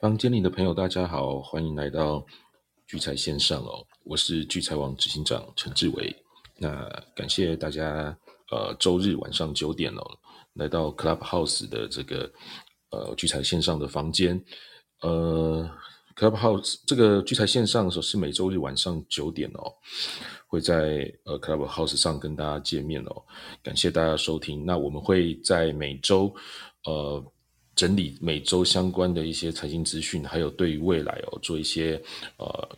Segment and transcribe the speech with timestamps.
[0.00, 2.24] 房间里的朋友，大家好，欢迎来到
[2.86, 3.86] 聚财线上哦。
[4.02, 6.10] 我是聚财网执行长陈志伟。
[6.56, 8.16] 那感谢大家，
[8.50, 10.02] 呃，周日晚上九点哦，
[10.54, 12.32] 来到 Clubhouse 的这个
[12.88, 14.42] 呃聚财线上的房间。
[15.02, 15.70] 呃
[16.16, 19.70] ，Clubhouse 这个聚财线上的时候是每周日晚上九点哦，
[20.46, 23.22] 会在呃 Clubhouse 上跟大家见面哦。
[23.62, 24.64] 感谢大家收听。
[24.64, 26.34] 那我们会在每周
[26.86, 27.22] 呃。
[27.80, 31.98] 整理每周相关的一些财经资讯，还有对于未来哦做一些
[32.36, 32.68] 呃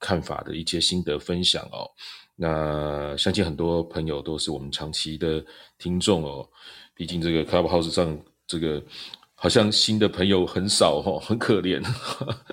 [0.00, 1.84] 看法的一些心得分享哦。
[2.34, 5.44] 那相信很多朋友都是我们长期的
[5.76, 6.48] 听众哦。
[6.94, 8.82] 毕竟这个 Clubhouse 上这个
[9.34, 11.82] 好像新的朋友很少哦， 很可怜。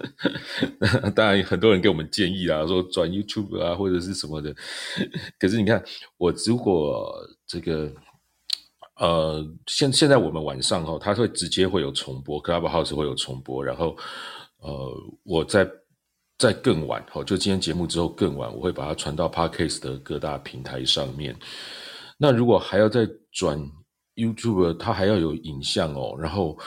[1.15, 4.53] 当然很多人给我们建议啦，说转 YouTube 啊或者是什么的。
[5.39, 5.81] 可是你看
[6.17, 7.89] 我如果这个。
[8.99, 13.95] 呃，现现在我们晚上哈，它会直接会有重播，Clubhouse 会有重播，然后
[14.59, 15.65] 呃，我在
[16.37, 21.33] 在更晚哈，就今天节目之后更晚，我会把它传到 Podcast 的各大平台上面。
[22.17, 23.57] 那如果还要再转
[24.15, 26.13] YouTube，它还要有影像哦。
[26.19, 26.57] 然后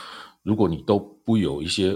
[0.42, 1.94] 如果你都不有一些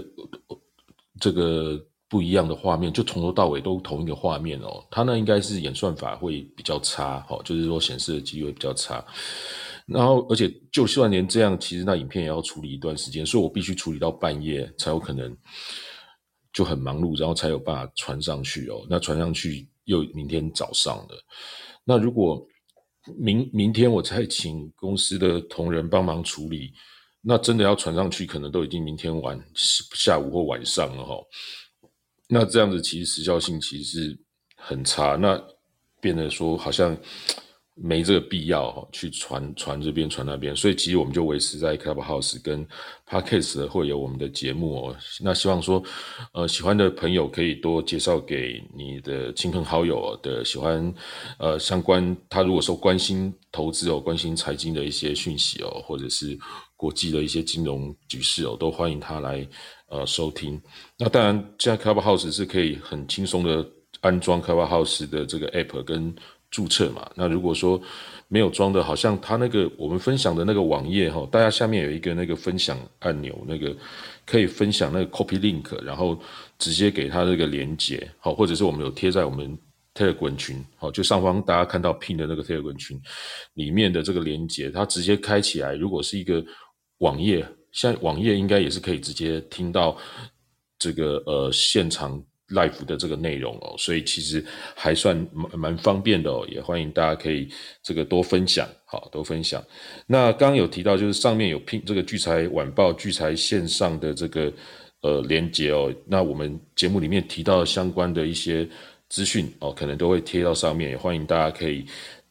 [1.19, 9.03] 这个不一样的画面，就从头到尾都同一个画面哦，它那应该是演算法会比较差哈，就是说显示的机会比较差。
[9.87, 15.33] 然后，而且就算连这样，其实那影片也要处理一段时间，所以我必须处理到半夜才有可能，
[16.51, 18.85] 就很忙碌，然后才有办法传上去哦。
[18.89, 21.15] 那传上去又明天早上的，
[21.85, 22.45] 那如果
[23.15, 26.73] 明明天我再请公司的同仁帮忙处理，
[27.21, 31.15] 那真的要传上去，可能都已经明天晚下午或晚上了哈。
[32.27, 34.19] 那这样子其实时效性其实是
[34.57, 35.41] 很差，那
[36.01, 36.97] 变得说好像。
[37.79, 42.67] 没这个必要，去传传这边传那边，所以其实我们就维持在 Clubhouse 跟
[43.07, 44.95] Podcast 会有我们的节目哦。
[45.21, 45.83] 那希望说，
[46.33, 50.93] 呃，喜欢的朋友可以多介绍给你的亲朋好友的喜欢，
[51.37, 56.35] 呃，相关他如果说关心投资哦，关心财经的一些讯息哦，或者是
[56.75, 59.47] 国际的一些金融局势哦，都欢迎他来
[59.89, 60.59] 呃收听。
[60.97, 63.63] 那当然，现在 Clubhouse 是可以很轻松的
[64.01, 66.15] 安装 Clubhouse 的这个 App 跟。
[66.49, 67.79] 注册嘛，那如果说
[68.29, 73.75] 没有装的，好像他那个我们分享的那个网页哈，大家下面有一个那个分享按钮，那个
[74.25, 76.17] 可以分享那个 copy link，然后
[76.57, 79.57] 直接给他那个连接，好，或者是我们有贴在我们
[79.93, 82.99] Telegram 群，好，就上方大家看到 pin 的那个 Telegram 群
[83.53, 86.43] 里面的这个连接，它直接开起来，如果是一个
[86.99, 89.97] 网页，像网页应该也是可以直接听到
[90.79, 92.23] 这个呃现场。
[92.49, 94.43] Life 的这个内容哦，所以其实
[94.73, 97.49] 还算蛮蛮方便的哦，也欢迎大家可以
[97.83, 99.61] 这个多分享，好多分享。
[100.05, 104.53] 那刚刚有提到，就是上面有拼这个聚财晚报聚财线上的这个
[105.01, 108.65] 呃连接哦，那我们节目里面提到相关的一些
[109.09, 111.85] 资讯哦，可能都会贴到上面，也欢迎大家可以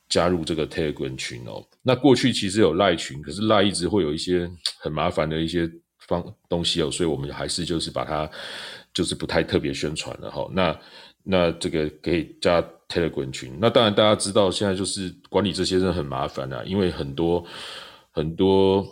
[0.09, 1.62] 加入这个 Telegram 群哦。
[1.83, 5.71] 那过去其实有赖群，可是赖一直会有一些很麻烦的一些
[6.09, 8.31] 方东西哦，所以我们还是就是把它。
[8.97, 10.81] 就是不太特别宣传了哈，那
[11.23, 13.55] 那这个可以加 Telegram 群。
[13.61, 17.45] 那当然大家知道，现在就是管理这些人很麻烦啊，因为很多
[18.11, 18.83] 很多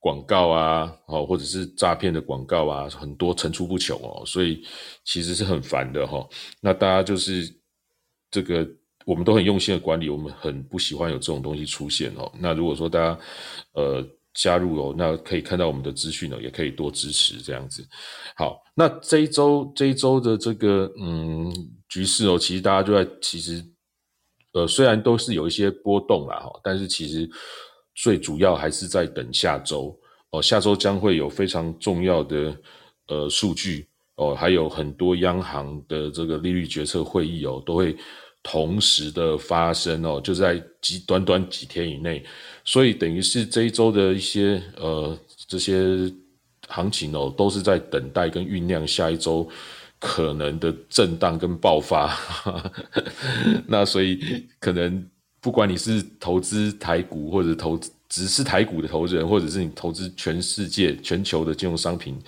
[0.00, 4.62] 广告啊，哦或者是诈骗的广告啊，很多层出不穷哦，所以
[5.02, 6.28] 其实是很烦的哈。
[6.60, 7.50] 那大家就是
[8.30, 8.68] 这个，
[9.06, 12.30] 我们都很用心的管理，我们很不喜欢有这种东西出现哦。
[12.38, 13.18] 那如果说大家
[13.72, 14.06] 呃。
[14.34, 17.86] 加入哦，那可以看到我们的资讯哦，也可以多支持这样子。
[18.36, 21.52] 好，那这一周这一周的这个嗯
[21.88, 23.64] 局势哦，其实大家就在其实
[24.52, 27.30] 呃虽然都是有一些波动啦哈，但是其实
[27.94, 29.96] 最主要还是在等下周
[30.30, 32.56] 哦，下周将会有非常重要的
[33.06, 37.96] 呃数据哦，还有很多央行的这个利率决策会议哦，都会。
[38.46, 42.22] 同时的发生哦，就在几短短几天以内，
[42.64, 45.16] 所以等于是这一周的一些呃
[45.46, 46.10] 这些
[46.68, 49.46] 行情哦，都是在等待跟酝酿下一周
[49.98, 52.18] 可能的震荡跟爆发。
[53.68, 54.18] 那所以
[54.58, 55.06] 可能
[55.40, 57.78] 不管你是投资台股或者投
[58.08, 62.18] 只是台股的投资人，或者是你投资全世界全球的金融商品，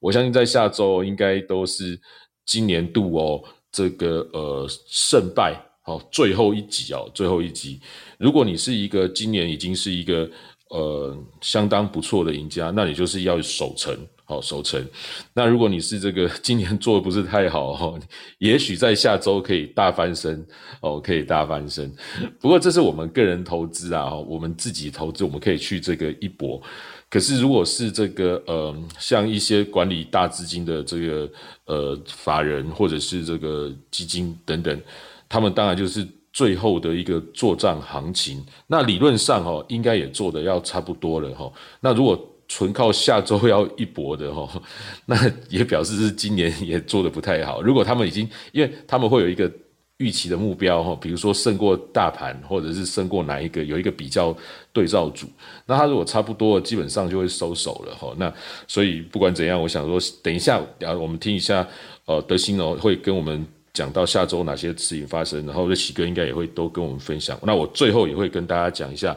[0.00, 1.98] 我相信在下周应该都是
[2.44, 3.42] 今年度哦。
[3.72, 7.78] 这个呃胜败好最后一集哦，最后一集。
[8.18, 10.28] 如果你是一个今年已经是一个
[10.70, 14.84] 呃相当不错的赢家，那你就是要守成好守成。
[15.32, 17.98] 那如果你是这个 今年做的不是太好哈，
[18.38, 20.44] 也许在下周可以大翻身
[20.80, 21.92] 哦，可以大翻身。
[22.40, 26.60] 不过这是我们个人投资啊，我们自己投资我们可以去这个一搏。
[27.08, 31.30] 可是如果是这个呃，像一些管理大资金的这个
[31.66, 34.82] 呃法人或者是这个基金等等，
[35.28, 36.04] 他们当然就是
[36.36, 38.44] 最后的一个作战行情。
[38.66, 41.50] 那理论上哦，应该也做的要差不多了哈。
[41.80, 42.16] 那如果
[42.46, 44.62] 纯靠下周要一搏的哈，
[45.06, 45.16] 那
[45.48, 47.62] 也表示是今年也做的不太好。
[47.62, 49.50] 如果他们已经，因为他们会有一个。
[49.98, 54.36] 预期的目标哈，比如说胜过大盘，或者是胜过哪一个，有一个比较
[54.70, 55.26] 对照组。
[55.64, 58.14] 那他如果差不多，基本上就会收手了哈。
[58.18, 58.30] 那
[58.68, 60.60] 所以不管怎样，我想说，等一下，
[61.00, 61.66] 我们听一下，
[62.04, 63.42] 呃，德兴哦会跟我们
[63.76, 67.38] 讲到下周哪些事情发生，然后瑞奇哥应该也会都跟我们分享。
[67.42, 69.14] 那我最后也会跟大家讲一下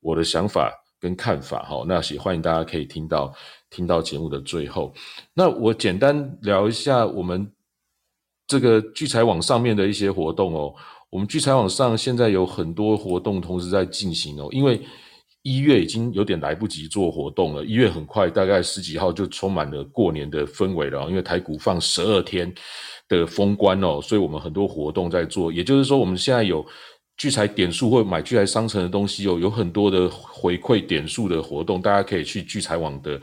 [0.00, 1.84] 我的想法跟看法哈。
[1.88, 3.34] 那也欢迎大家可以听到
[3.68, 4.94] 听到节目的最后。
[5.34, 7.50] 那我简单聊一下我们。
[8.48, 10.72] 这个聚财网上面的一些活动哦，
[11.10, 14.80] 我们聚财网上现在有很多活动同时在进行哦，因为
[15.42, 22.54] 一月已经有点来不及做活动了，一月很快大概十几号就充满了过年的氛围了，因为台股放十二天
[23.08, 26.64] 的封关哦，所以我们很多活动在做，也就是说我们现在有。
[27.18, 33.18] 聚财点数或买聚财商城的东西有有很多的回馈点数的活动，大家可以去聚财网的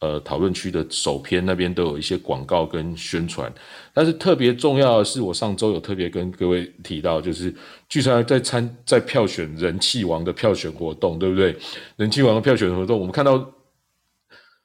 [0.00, 3.50] 呃讨论区的首篇那边都有一些广告跟宣传。
[3.94, 7.50] 但是特别重要的是，我上周有特别跟各位提到，就是
[7.88, 11.56] 聚财在参在票选人气王的票选活动，对不对？
[11.96, 13.50] 人气王的票选活动，我们看到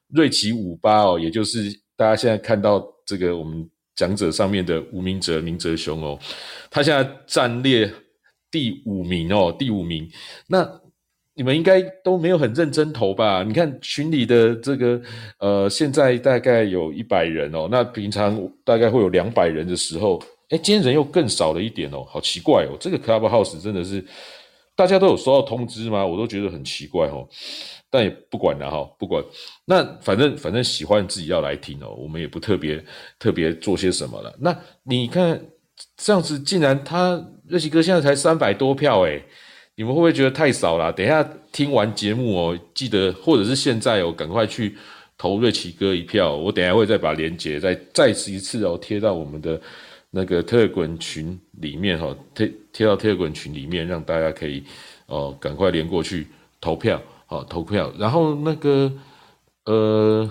[0.10, 3.66] 瑞奇五八哦，也就是大家现在看到这个我们
[3.96, 6.20] 讲者上面的吴明哲明哲兄哦，
[6.70, 7.92] 他现在战列。
[8.52, 10.08] 第五名哦，第五名。
[10.46, 10.64] 那
[11.34, 13.42] 你们应该都没有很认真投吧？
[13.42, 15.02] 你看群里的这个，
[15.40, 17.68] 呃，现在大概有一百人哦。
[17.72, 22.78] 那平常大概会有两百人的时候，哎，今天人又更少了一点哦，好奇怪哦。
[22.80, 24.06] 这个 Clubhouse 真的是
[24.76, 26.06] 大家都有收到通知吗？
[26.06, 27.28] 我都觉得很奇怪哦。
[27.94, 29.24] 但也不管了哈，不管。
[29.64, 32.84] 那反正反正喜欢自己要来听哦，我们也不特别
[33.20, 34.36] 特别做些什么了。
[34.40, 35.40] 那你看。
[35.98, 39.22] 这样子竟然他瑞奇哥现在才三百多票诶，
[39.76, 40.94] 你们会不会觉得太少了？
[40.94, 44.78] 等一下听完节目哦，记得或者是现在哦，赶快去
[45.18, 46.36] 投瑞奇哥一票。
[46.36, 49.60] 我等下会再把链接再再次一次哦贴到我们的
[50.12, 54.64] 那个特滚群里面哈，贴贴到特滚群里面，让大家可以
[55.08, 56.28] 哦赶快连过去
[56.62, 57.02] 投票
[57.34, 57.92] 好投票。
[57.98, 58.92] 然后那个
[59.66, 60.30] 呃。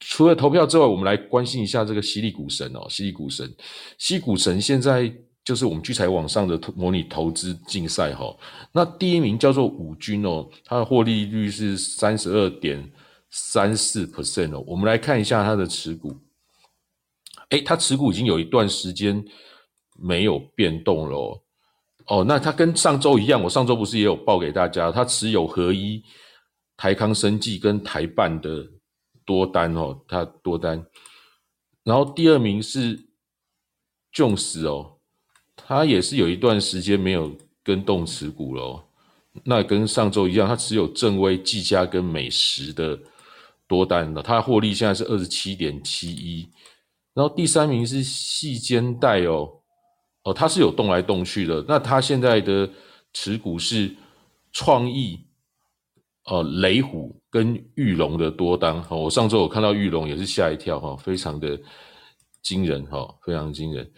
[0.00, 3.54] 除了投票之外，我们来关心一下这个犀利股神哦，犀利股神，
[3.98, 5.12] 犀股神现在
[5.44, 8.34] 就是我们聚财网上的模拟投资竞赛哈。
[8.72, 12.90] 那第一名叫做五军哦，它的获利率是三十二点
[13.30, 14.64] 三四 percent 哦。
[14.66, 16.16] 我们来看一下它的持股，
[17.50, 19.22] 哎，它持股已经有一段时间
[19.98, 21.42] 没有变动了哦。
[22.08, 26.02] 哦，那它跟上周一样，我上周不是也有报给大家，它持有合一、
[26.76, 28.66] 台康生技跟台办的。
[29.28, 30.82] 多单哦，它多单，
[31.84, 32.98] 然后第二名是
[34.10, 34.96] Jones 哦，
[35.54, 38.82] 他也是有一段时间没有跟动持股了，
[39.44, 42.98] 那跟上周一样，他持有正威、技嘉跟美食的
[43.66, 46.48] 多单的，他获利现在是二十七点七一，
[47.12, 49.57] 然后第三名是细肩带哦，
[50.28, 52.68] 哦，他是有动来动去的，那他现在的
[53.12, 53.94] 持股是
[54.52, 55.20] 创意。
[56.30, 61.58] 呃，雷虎跟玉龙的多单，哈，我上周我看到玉龙也是吓一跳，哈，非常的
[62.42, 63.90] 惊人，哈，非常惊人。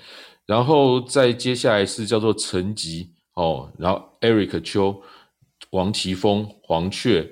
[0.47, 5.03] 然后再接下来是叫做陈吉，哦，然后 Eric 邱、
[5.71, 7.29] 王奇峰、黄雀，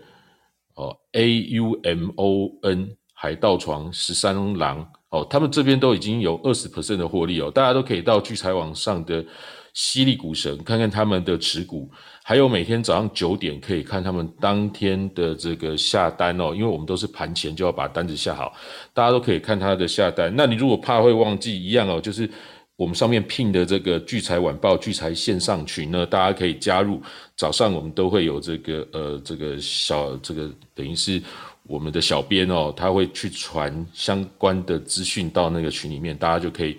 [0.74, 9.24] 哦，A U M O N 海盗床十三郎，哦，他们这边都已经有二十 percent 的获利哦，大家都可以到聚财网上的
[9.72, 11.90] 犀利股神看看他们的持股。
[12.22, 18.52] 还有每天早上九点可以看他们当天的这个下单哦，因为我们都是盘前就要把单子下好，
[18.92, 20.30] 大家都可以看他的下单。
[20.36, 22.28] 那你如果怕会忘记一样哦，就是
[22.76, 27.00] 我们上面聘的这个聚财晚报聚财线上群呢，大家可以加入。
[27.34, 31.22] 早上我们都会有这个呃这个小这个等于是
[31.68, 36.76] 我们的小编哦，他会去传相关的资讯到那个群里面，大家就可以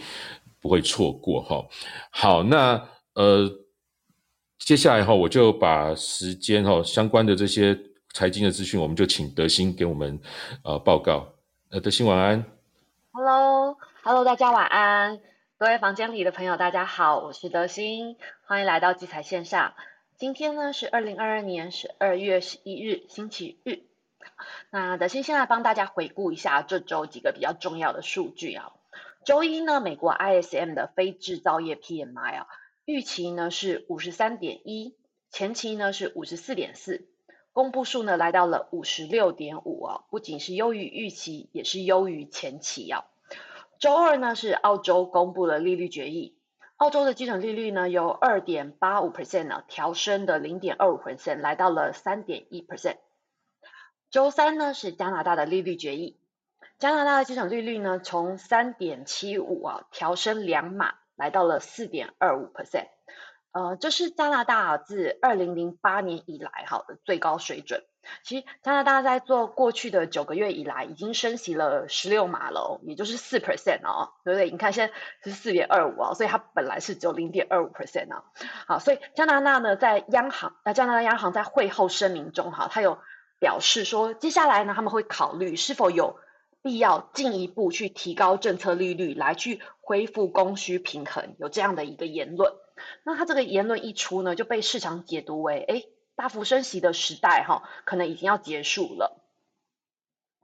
[0.60, 1.66] 不会错过哈。
[2.12, 3.50] 好，那呃。
[4.60, 7.76] 接下来哈，我就把时间哈相关的这些
[8.14, 10.20] 财经的资讯，我们就请德兴给我们
[10.64, 11.26] 呃报告。
[11.72, 12.44] 呃，德兴晚安。
[13.14, 15.22] Hello，Hello，大家晚安。
[15.58, 19.74] 各位房间里的朋友，大家好，我是德兴，欢迎来到集财线上。
[20.18, 23.89] 今天呢是二零二二年十二月十一日，星期日。
[24.72, 28.74] 那德兴现在帮大家回顾一下这周几个比较重要的数据啊。
[29.26, 32.48] 周一呢，美国 ISM 的非制造业 PMI 啊。
[32.86, 34.96] 预期呢是五十三点一，
[35.30, 37.08] 前期呢是五十四点四，
[37.52, 43.06] 公布数呢来到了五十六点五啊，不仅是优于预期，也是优于前期啊。
[43.80, 46.36] 周二呢是澳洲公布了利率决议，
[46.78, 52.98] 澳洲的基准利率呢由二点八五 percent 呢调升的零点二五 percent，来到了三点一 percent。
[54.12, 56.18] 周三呢是加拿大的利率决议，
[56.80, 62.88] 加拿大的基准利率呢从三点七五啊调升两码，来到了四点二五 percent。
[63.52, 67.84] 呃，这是加拿大自二零零八年以来好的最高水准。
[68.24, 74.50] 其实加拿大在做过去的九个月以来，已经升息了十六码了，也就是四 percent 哦，对不对？
[74.50, 78.24] 你看现在是四点二五啊，所以它本来是只有零点二五 percent 啊。
[78.68, 83.00] 好，所以加拿大呢，在央行，那加拿大央行在会后声明中，哈，它有
[83.40, 86.20] 表示说，接下来呢，他们会考虑是否有
[86.62, 92.54] 必要进一步去提高政策利率，来去恢复供需平衡，有这样的一个言论。
[93.04, 95.84] 那他这个言论一出呢，就被市场解读为，哎，
[96.16, 99.22] 大幅升息的时代哈，可能已经要结束了。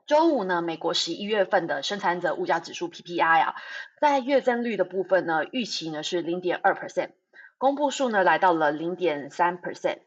[0.08, 3.56] 周五呢，美国十一月份的生产者物价指数 PPI 啊，
[4.00, 7.12] 在月增率的部分呢，预期呢是零点二 percent，
[7.58, 10.00] 公布数呢来到了零点三 percent。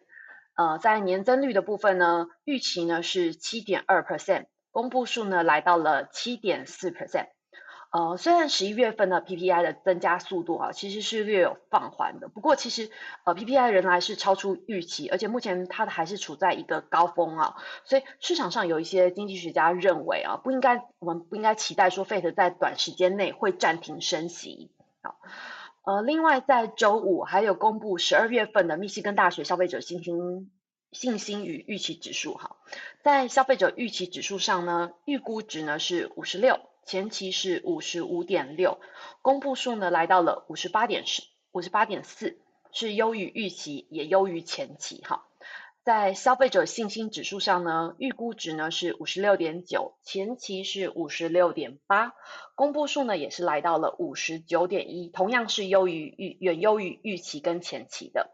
[0.58, 7.28] 呃，在年增率的部分呢，预期呢是七点二 percent，公布数呢来到了七点四 percent。
[7.92, 12.90] 呃，虽然十一月份的 PPI 的增加速度啊，其实是略有放缓的，不过其实
[13.24, 24.72] 呃 PPI 仍然是超出预期，而且目前它还是处在一个高峰啊，所以市场上有一些经济学家认为啊，不应该我们不应该期待说 Fed 在短时间内会暂停升息
[25.02, 25.14] 啊。
[25.88, 30.50] 呃，另外在周五还有公布十二月份的密西根大学消费者信心
[30.92, 32.58] 信心与预期指数哈，
[33.02, 36.60] 在消费者预期指数上呢，预估值呢是五十六。
[36.84, 38.78] 前期是五十五点六，
[39.22, 42.38] 公布数呢来到了五十八点四，五十八点四
[42.70, 45.27] 是优于预期，也优于前期哈。
[45.88, 52.12] 在消费者信心指数上呢，预估值呢是五十六点九，前期是五十六点八，
[52.54, 58.28] 公布数呢也是来到了五十九点一，同样是优于预远优于预期跟前期的。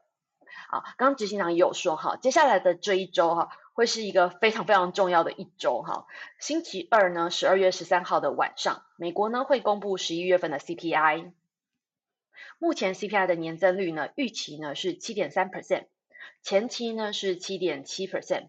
[0.68, 3.50] 好，刚刚执行长也有说哈，接下来的这一周哈。
[3.72, 6.08] 会是一个非常非常重要的一周哈。
[6.40, 11.30] 星期二呢，十二月十三号的晚上，美国呢会公布十一月份的 CPI。
[12.58, 15.84] 目前 CPI 的年增率呢，预期呢是七点三 percent，
[16.44, 18.48] 前期呢是七点七 percent。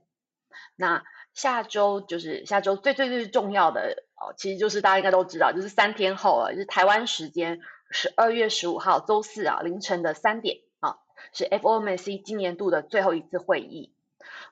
[0.76, 10.98] 那下周就是下周最最最重要的哦，其实就是大家应该都知道，就是三天后啊，就是台湾时间十二月十五号周四啊凌晨的三点啊，
[11.34, 13.94] 是 FOMC 今年度的最后一次会议。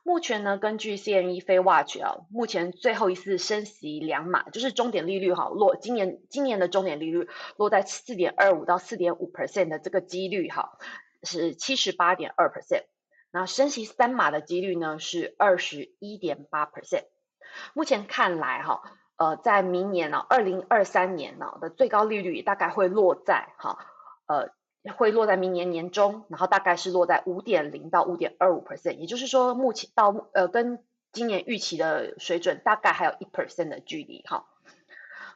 [0.03, 10.77] 目前呢，根据 CME 非 Watch 啊，目前最后一次升息两码，就是终点利率哈落今年今年的终点利率落在四点二五到四点五 percent 的这个几率哈
[11.23, 12.83] 是七十八点二 percent，
[13.33, 17.03] 那升息三码的几率呢是二十一点八 percent。
[17.73, 18.83] 目前看来哈，
[19.17, 23.79] 呃，在明年呢，二零二三年呢的最高利率大概会落在哈
[24.27, 24.53] 呃。
[24.97, 34.45] 会落在明年年中，然后大概是落在五点零到五点二五 percent，也就是说，目前到呃跟今年预期的水准大概还有一 percent 的距离哈。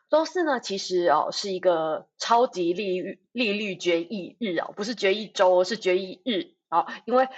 [0.09, 7.29] 周四呢，其实哦是一个超级利率利率决议日哦，不是决议周，是决议日啊，因为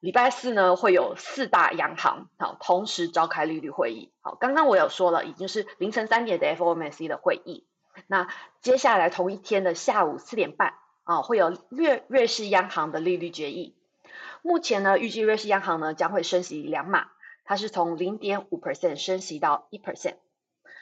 [0.00, 4.12] 礼拜四呢会有四大央行好同时召开利率会议。
[4.20, 7.66] 好，刚刚我有说了，已经是凌晨三点的 FOMC 的会议，
[8.06, 8.28] 那
[8.60, 10.74] 接下来同一天的下午四点半。
[11.04, 13.76] 啊，会有瑞瑞士央行的利率决议。
[14.42, 17.06] 目前呢，预计瑞士央行呢将会升息两码，
[17.44, 20.16] 它是从零点五 percent 升息到一 percent。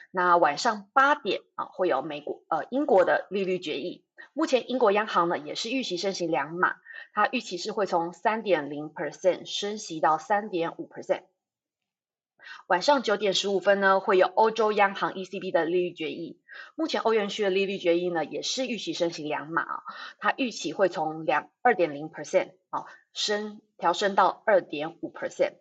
[0.09, 4.04] 那晚上八点啊，会有美国呃英国的利率决议。
[4.33, 6.75] 目前英国央行呢也是预期升息两码，
[7.13, 11.23] 它预期是会从三点零 percent 升息到三点五 percent。
[12.67, 16.39] 晚上九点十五分呢，会有欧洲央行 ECB 的利率决议。
[16.75, 19.83] 目前欧元区的利率决议呢，也是预期升息两码啊，
[20.19, 25.53] 它预期会从两二点零 percent 啊升调升到二点五 percent。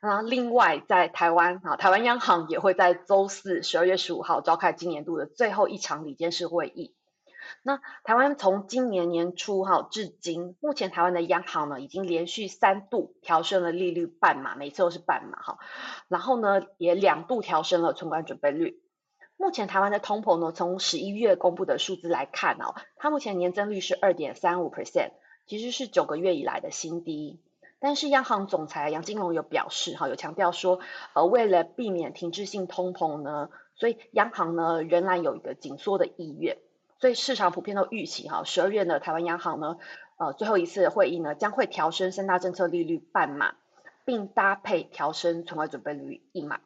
[0.00, 6.94] 那另外在台湾啊，台湾央行也会在周四十二月十五号召开今年度的最后一场理监事会议。
[7.62, 15.58] 那台湾从今年年初哈至今，目前台湾的央行呢已经连续三度调升了利率半码，每次都是半码哈。
[16.08, 18.82] 然后呢也两度调升了存款准备率。
[19.36, 25.12] 目前台湾的通膨呢，从十一月公布的数字来看哦，它目前年增率是二点三五 percent，
[25.46, 27.40] 其实是九个月以来的新低。
[27.82, 30.80] 但是央行总裁杨金龙有表示哈，有强调说，
[31.14, 36.58] 呃，为了避免停滞性通膨呢，所以央行呢仍然有一个紧缩的意愿。
[37.00, 39.78] 所以市场普遍都预期哈，十二月呢，台湾央行呢，
[40.18, 43.54] 呃，最后一次会议呢，将会调升三大政策利率半码，
[44.04, 46.60] 并搭配调升存款准备率一码。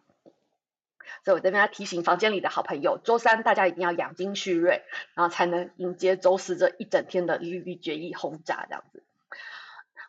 [1.22, 4.82] 所以我这边要提醒房间里的好朋友，周三大家一定要养精蓄锐，
[5.14, 9.04] 然后才能迎接周四这一整天的利率决议轰炸这样子。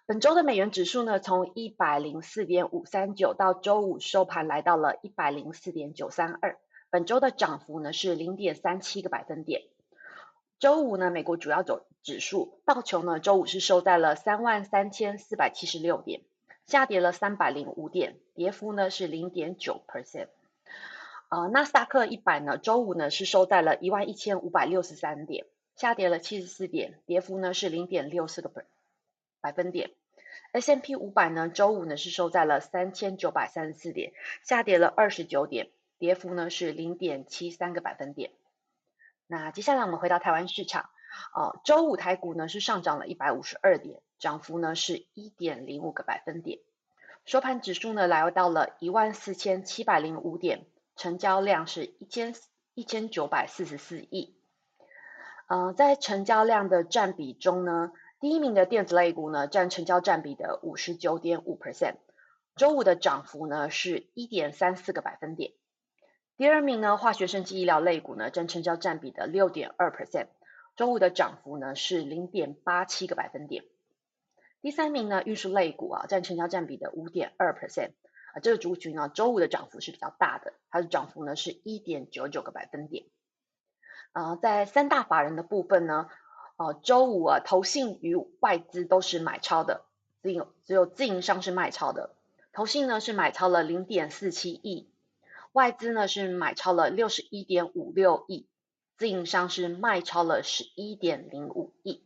[0.08, 6.58] 本周的美元指数呢，从一百零四点五三九到周五收盘来到了一百零四点九三二，
[6.90, 9.62] 本周的涨幅呢是零点三七个百分点。
[10.58, 16.22] 周五呢，美国主要走指数道琼呢，周五是收在了三万三千四百七十六点，
[16.66, 20.30] 下跌了三百零五点，跌幅呢是零点九 percent。
[21.28, 25.46] 呃，纳斯达克一百呢，周五呢是收在了一万一千五百六十三点，
[25.76, 28.64] 下跌了七十四点，跌幅呢是零点六四个百
[29.42, 29.92] 百分点。
[30.54, 35.68] S M P 五百呢，周五呢是收在了三千九百三十四点，下跌了二十九点，
[36.00, 38.32] 跌幅呢是零点七三个百分点。
[39.28, 40.90] 那接下来我们回到台湾市场，
[41.34, 46.60] 呃，周五台股呢是上涨了一百五十二点，涨幅呢是一点零五个百分点。
[47.26, 50.66] 收盘指数呢来到了一万四千七百零五点，
[50.96, 52.36] 成交量是一千
[52.76, 54.38] 一千九百四十四亿。
[55.48, 57.92] 呃，在成交量的占比中呢。
[58.22, 61.98] 第一名的电子类股呢，占成交占比的五十九点五 percent，
[62.56, 65.52] 周五的涨幅呢是一点三四个百分点。
[66.38, 70.28] 第二名呢，化学生技医疗类股呢，占成交占比的六点二 percent，
[70.76, 73.64] 周五的涨幅呢是零点八七个百分点。
[74.62, 77.92] 第三名呢，运输类股啊，占成交占比的五点二 percent，
[78.34, 83.06] 啊，这个族群呢，周五的涨幅是比较大的，它的涨幅呢是一点九九个百分点。
[84.12, 86.10] 啊，在三大法人的部分呢。
[86.58, 89.84] 哦，周五啊，投信与外资都是买超的，
[90.24, 92.16] 只有只有自营商是卖超的。
[92.54, 94.90] 投信呢是买超了零点四七亿，
[95.56, 98.46] 外资呢是买超了六十一点五六亿，
[98.98, 102.04] 自营商是卖超了十一点零五亿。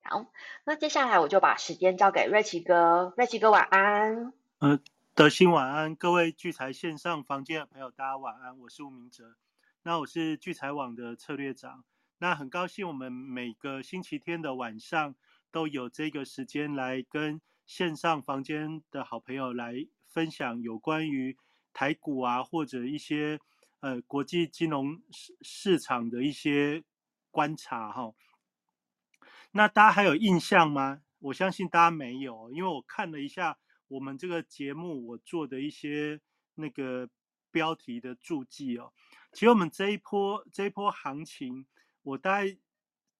[0.00, 0.32] 好，
[0.64, 4.32] 那接下来我就把时间交给瑞奇哥，瑞奇哥晚安。
[4.60, 4.80] 呃，
[5.14, 9.36] 德兴晚安，各位聚财线上房间的朋友，大家晚安，我是吴明哲，
[9.82, 11.84] 那我是聚财网的策略长。
[12.16, 15.14] 那很高兴，我们每个星期天的晚上
[15.52, 21.36] 都有这个时间来跟线上房间的好朋友来分享有关于
[21.78, 23.38] 台股啊，或者一些
[23.78, 26.82] 呃国际金融市市场的一些
[27.30, 28.12] 观察哈。
[29.52, 31.02] 那大家还有印象吗？
[31.20, 36.20] 我相信大家没有，因为我看了一下我们这个节目我做的一些
[36.56, 37.08] 那个
[37.52, 38.92] 标题的注记哦。
[39.32, 41.64] 其实我们这一波这一波行情。
[42.02, 42.56] 我大概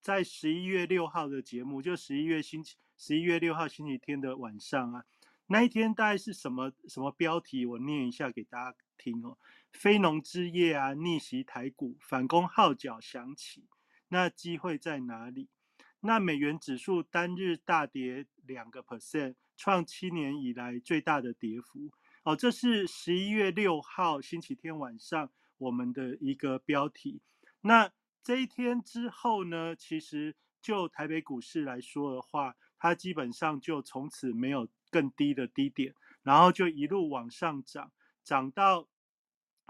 [0.01, 5.05] 在十一月六号的节目，就十一月星期十一月六号星期天的晚上啊，
[5.51, 7.65] 那一天大概是什么什么标题？
[7.65, 9.35] 我念一下给大家听哦。
[9.73, 13.67] 非农之夜啊，逆袭台股，反攻号角响起，
[14.09, 15.49] 那机会在哪里？
[16.01, 21.89] 那美元指数单日大跌两个 percent，创七年以来最大的跌幅。
[22.23, 27.21] 哦，这是十一月六号星期天晚上我们的一个标题。
[27.61, 37.91] 那这一天之后呢，其实就台北股市来说的话，它基本上就从此没有更低的低点，然后就一路往上涨，
[38.23, 38.87] 涨到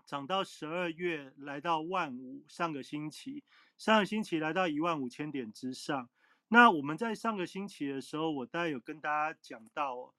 [0.05, 3.43] 涨到十二月来到万五，上个星期
[3.77, 6.09] 上个星期来到一万五千点之上。
[6.47, 10.13] 那我们在上个星期的时候，我大概有跟大家讲到，哦，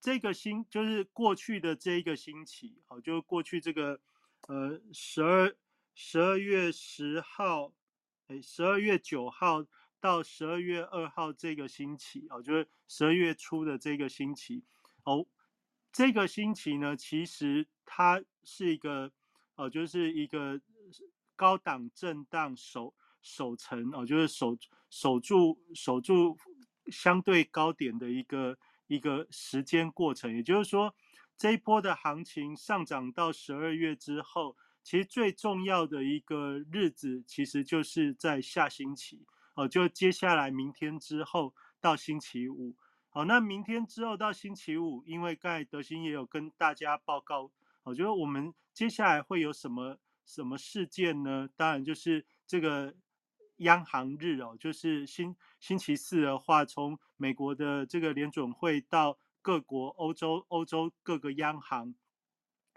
[0.00, 4.00] 这个星就是过去的这一个星期，好，就过去这个
[4.48, 5.56] 呃十二。
[5.94, 7.74] 十二月十号，
[8.28, 9.62] 哎，十二月九号
[10.02, 14.64] 到十二月二号这个星期哦，就是十二月初的这个星期
[15.04, 15.24] 哦，
[15.92, 19.12] 这个星期呢，其实它是一个
[19.54, 20.60] 哦，就是一个
[21.36, 24.58] 高档震荡守守成哦，就是守
[24.90, 26.36] 守住守住
[26.88, 30.92] 相对高点的一个一个时间过程，也就是说，
[31.38, 34.56] 这一波的行情上涨到十二月之后。
[34.84, 42.76] 其实最重要的一个日子，其实就是在下星期哦，就接下来明天之后到星期五。
[43.08, 47.50] 好，那明天之后到星期五，因为刚才德兴也有跟大家报告，
[47.82, 51.48] 我觉得我们接下来会有什么什么事件呢？
[51.56, 52.94] 当然就是这个
[53.56, 61.94] 央行日哦，就是星星期四的话，从美国的这个联准会到各国欧洲欧洲各个央行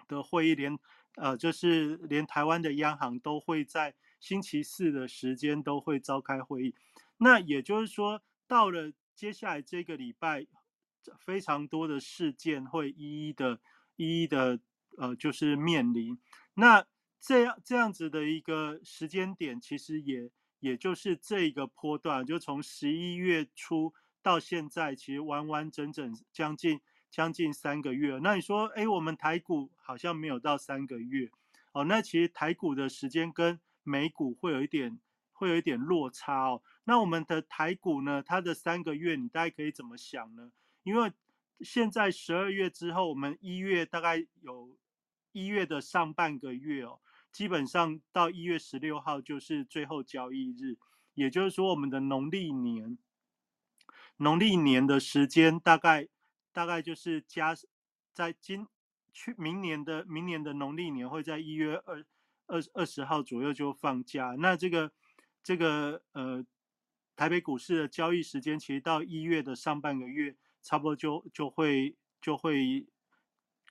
[0.08, 0.78] 的会议连。
[1.18, 6.76] 呃，就是连台湾的央行都会在星期四的时间都会召开会议。
[7.18, 10.48] 那也就是说，到了接下来这个礼拜，
[11.20, 13.60] 非常多的事件会一一的、
[13.96, 14.60] 一一的，
[14.98, 16.18] 呃，就是面临。
[16.56, 16.84] 那
[17.20, 28.20] 这样这样子的一个时间点，其实也也就是这个波段，就从十一月初到现在，其实完完整整将近将近三个月。
[28.24, 31.30] 那你说，哎，我们台股好像没有到三个月
[31.74, 31.84] 哦。
[31.84, 35.00] 那其实台股的时间跟美股会有一点
[35.32, 36.62] 会有一点落差哦。
[36.84, 40.52] 那我们的台股呢，它的三个月，你大概可以怎么想呢？
[40.84, 41.14] 因为
[41.62, 44.76] 现在十二月之后，我们一月大概有
[45.32, 47.00] 一月的上半个月哦，
[47.32, 50.78] 基本上到一月十六号就是最后交易日，
[51.14, 52.98] 也就是说我们的农历年，
[54.18, 56.08] 农历年的时间大概
[56.52, 57.56] 大概就是加
[58.14, 58.68] 在今
[59.12, 62.06] 去明年的明年的农历年会在一月二
[62.48, 64.92] 二二十号左右就放假，那这个
[65.44, 66.46] 这个呃
[67.16, 70.36] 台北股市的交易时间其实到一月的上半个月。
[70.68, 72.88] 差不多就就会就会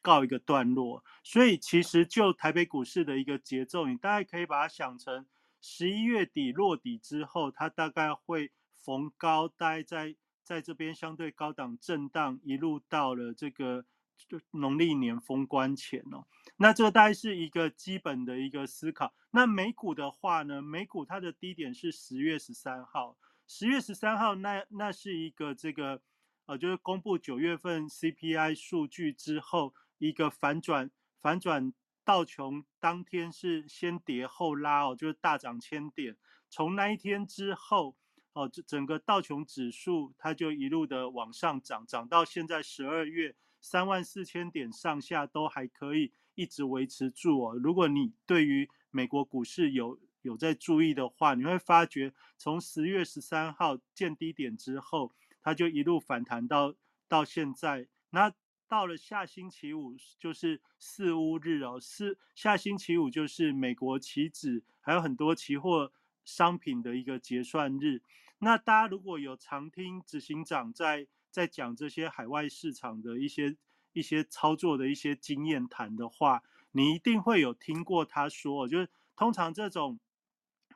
[0.01, 5.27] 告一个段落，所以其实就台北股市的一个节奏，你大概可以把它想成
[5.61, 13.85] 十一月底落底之后，它大概会逢高待在在这边相对高档震荡，一路到了这个
[14.16, 16.24] 就农历年封关前哦。
[16.57, 19.14] 那这大概是一个基本的一个思考。
[19.31, 26.03] 那美股的话呢，美股它的低点是十月十三号，十月十三号那那是一个这个。
[26.46, 31.72] 呃，就是公布九月份 CPI 数据之后，一个反转，反转
[32.05, 36.18] 道琼当天是先跌后拉哦，就是大涨千点。
[36.50, 37.96] 从那一天之后，
[38.35, 47.55] 哦，这整个道琼指数它就一路的往上涨，涨到现在十二月三万四千点上下都还可以一直维持住哦。
[47.57, 55.14] 如果你对于美国股市有有在注意的话，你会发觉从十月十三号见低点之后。
[55.40, 56.74] 它就一路反弹到
[57.07, 58.33] 到现在，那
[58.66, 65.92] 到了下星期五就是四乌日哦，四下星期五就是美国期指还有很多期货
[66.24, 68.00] 商品的一个结算日。
[68.38, 73.57] 那大家如果有常听执行长在在讲这些海外市场的一些
[73.92, 79.99] 一些操作的一些经验谈的话，你一定会有听过他说，就是通常这种。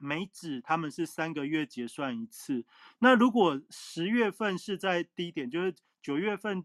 [0.01, 2.64] 美指他们是三个月结算一次，
[3.01, 6.64] 那如果十月份是在低点，就是九月份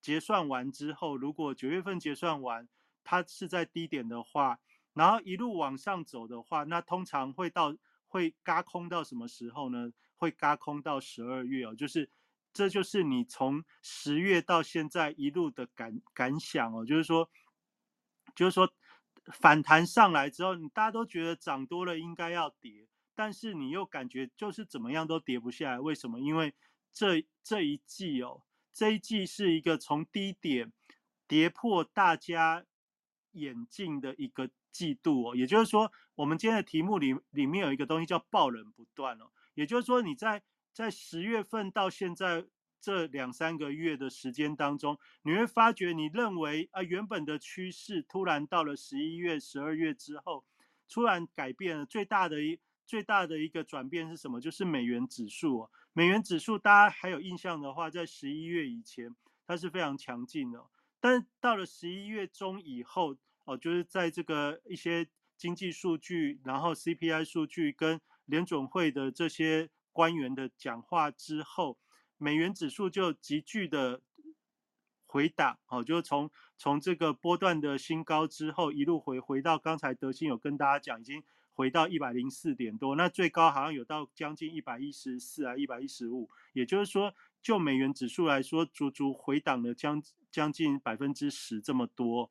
[0.00, 2.66] 结算完之后，如果九月份结算完
[3.04, 4.60] 它是在低点的话，
[4.94, 9.92] 然后一路往上走的话，那通常会到会嘎空到什么时候呢？
[10.16, 12.08] 会嘎空到十二月哦，就是
[12.52, 17.30] 这就是你从十月到现在一路的感感想哦，就是说，
[18.34, 18.72] 就是说。
[19.30, 25.78] 反弹上来之后，你大家都觉得涨多了应该要跌，但是你又感觉就是怎么样都跌不下来。
[25.78, 26.18] 为什么？
[26.18, 26.54] 因为
[26.94, 30.72] 这这一季哦，这一季是一个从低点
[31.26, 32.64] 跌破大家
[33.32, 35.36] 眼镜的一个季度哦。
[35.36, 39.30] 也就是说，我们今天的题目里里面有一个东西叫“爆冷不断”哦。
[39.52, 40.42] 也就是说，你在
[40.78, 42.46] 在十月份到现在。
[42.80, 50.44] 这两三个月的时间当中，你会发觉，你认为啊，原本的趋势突然到了十一月、十二月之后，
[50.88, 51.84] 突然改变了。
[51.84, 54.40] 最大的一最大的一个转变是什么？
[54.40, 55.70] 就是美元指数哦。
[55.92, 59.12] 美元指数大家还有印象的话，在十一月以前
[59.44, 60.64] 它是非常强劲的，
[61.00, 71.78] 但到了十一月中以后哦，就是在这个一些经济数据，然后 CPI 数据跟联准会的这些官员的讲话之后。
[72.20, 74.02] 美元指数就急剧的
[75.06, 81.22] 回档，哦，就从从这个波段的新高之后一路回回到刚才德兴有跟大家讲，已经
[81.52, 92.28] 回到一百零四点多，那最高好像有到将近一百一十四啊，一百一十五，也就是说，就美元指数来说，足足回档了将将近百分之十这么多。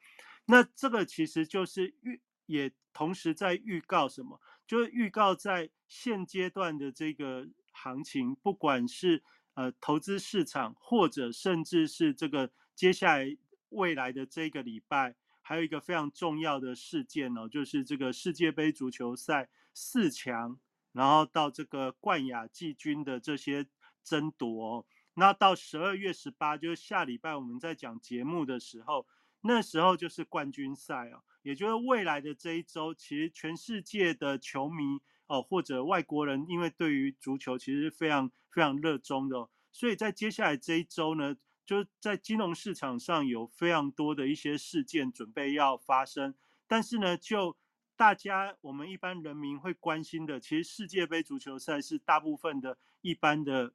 [0.47, 4.41] 那这个其实就是预，也同时在预告什么？
[4.67, 13.37] 就是预告在现阶段的这个行情，不管是呃，投资市场，或者甚至是这个接下来
[13.69, 20.59] 未来的这个礼拜，还有一个非常重要的事件哦，就是这个世界杯足球赛四强，
[20.91, 23.65] 然后到这个冠亚季军的这些
[24.03, 24.85] 争夺。
[25.15, 29.07] 那到十二月十八，就是下礼拜我们在讲节目的时候，
[29.41, 34.99] 那时候就是冠军赛哦，也就是未来的这一周，其实全世界的球迷。
[35.29, 46.33] 哦，或者外国人，因为对于足球其实是非常非常热衷的，所以在接下来这一周呢，就在金融市场上有非常多的一些事件准备要发生。
[46.65, 47.57] 但是呢，就
[47.97, 53.73] 大家我们一般人民会关心的，其实世界杯足球赛是大部分的一般的、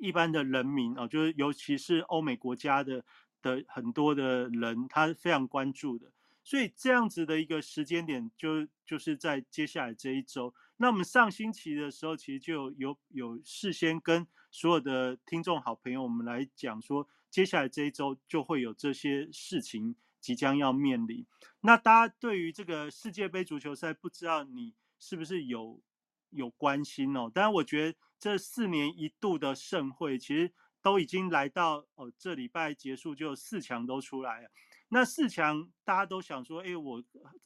[0.00, 3.04] 一般的人民啊，就是尤其是欧美国家的
[3.42, 6.10] 的很多的人，他非常关注的。
[6.46, 10.54] 所以这样子的一个时间点，就就是在接下来这一周。
[10.76, 21.26] 那我们上星期的时候，其实就有有事先跟所有的听众好朋友，我们来讲说，接下来这一周就会有这些事情即将要面临。
[21.62, 25.82] 那大家对于这个世界杯足球赛，不知道你是不是有
[26.30, 27.28] 有关心哦？
[27.34, 34.50] 当然，我觉得这四年一度的盛会，其实都已经来到哦，这礼拜结束就四强都出来了。
[34.88, 37.02] 那四强大家都想说，哎，我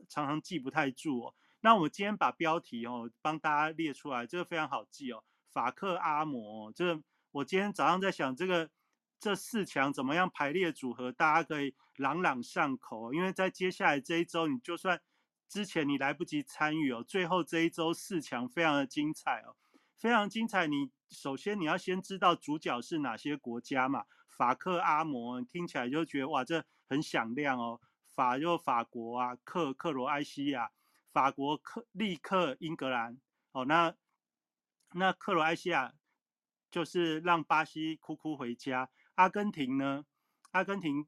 [0.08, 1.34] 常常记不太住哦。
[1.60, 5.24] 那我今天把标题哦帮大家列出来，这个非常好记哦。
[5.50, 8.70] 法克阿摩，这个我今天早上在想，这个
[9.18, 13.14] 这四强怎么样排列组合，大家可以朗朗上口。
[13.14, 15.00] 因为在接下来这一周，你就算
[15.48, 19.56] 之前你来不及参与哦，最后这一周四强非常的精彩哦，
[19.96, 20.66] 非常精彩。
[20.66, 24.04] 你首先你要先知道主角是哪些国家嘛？
[24.28, 26.64] 法克阿摩听起来就觉得哇，这。
[26.90, 30.72] 很响亮哦，法就法国啊，克克罗埃西亚，
[31.12, 33.16] 法国克立克英格兰
[33.52, 33.94] 哦，那
[34.94, 35.94] 那克罗埃西亚
[36.68, 40.04] 就是让巴西哭哭回家，阿根廷呢，
[40.50, 41.06] 阿根廷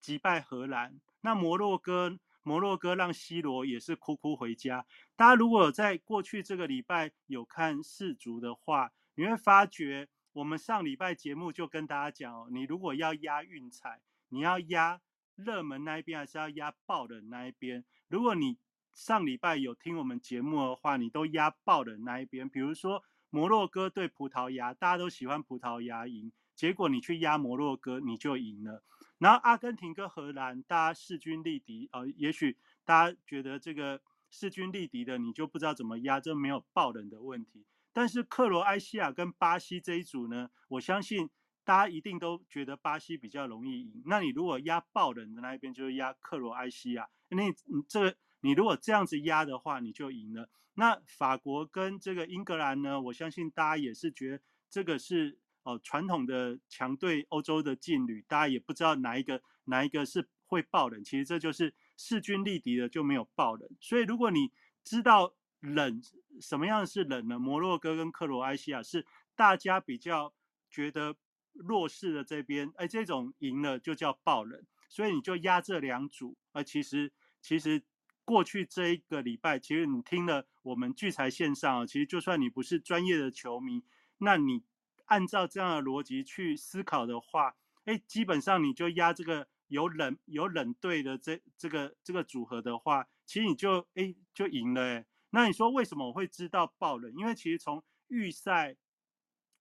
[0.00, 4.84] 击败荷兰，那摩洛哥摩洛哥让 C 罗也是哭哭回家。
[5.14, 14.00] 大家如果在过去这个礼拜有看世足的话，你会发觉我们上礼拜节目就跟大家讲哦，你如果要押运彩。
[14.34, 15.00] 你要压
[15.36, 17.84] 热门那一边，还是要压爆的那一边？
[18.08, 18.58] 如果你
[18.92, 22.48] 上礼拜有听我们节目的话，你都压爆的那一边。
[22.48, 28.82] 比如说摩洛哥对葡萄牙，大家都喜欢葡萄牙赢，结果你去压摩洛哥，你就赢了。
[29.18, 37.64] 然后阿根廷跟荷兰，大家势均力敌呃，也许大家觉得这个势均力敌的，你就不知道怎么压，这没有爆冷的问题。
[37.92, 41.30] 但是克罗埃西亚跟巴西这一组呢，我相信。
[41.64, 47.54] 大家一定都觉得巴西比较容易赢，那你如果压爆冷的那一边，就是压克罗埃西亚，那你
[47.88, 50.50] 这个你如果这样子压的话，你就赢了。
[50.74, 61.02] 那法国跟这个英格兰呢，我相信大家也是觉得这个是哦传统的强队，欧洲的劲旅，大家也不知道哪一个哪一个是会爆冷。
[61.02, 63.66] 其实这就是势均力敌的就没有爆冷。
[63.80, 64.52] 所以如果你
[64.84, 66.02] 知道冷
[66.42, 67.38] 什么样是冷呢？
[67.38, 70.34] 摩洛哥跟克罗埃西亚是大家比较
[70.70, 71.16] 觉得。
[71.54, 76.36] 弱势的这边，哎，这种赢了就叫爆冷，所以你就压这两组。
[76.52, 77.82] 而其实，其实
[78.24, 83.84] 过去这一个礼拜，其实你听了我们聚财线上，其实就算你不是专业的球迷，
[84.18, 84.64] 那你
[85.06, 94.82] 按照这样的逻辑去思考的话，哎，基本上你就压这个有冷有冷队的这这个这个组合的话，其实你就哎就赢了。
[94.82, 97.12] 哎，那你说为什么我会知道爆冷？
[97.16, 98.76] 因为其实从预赛。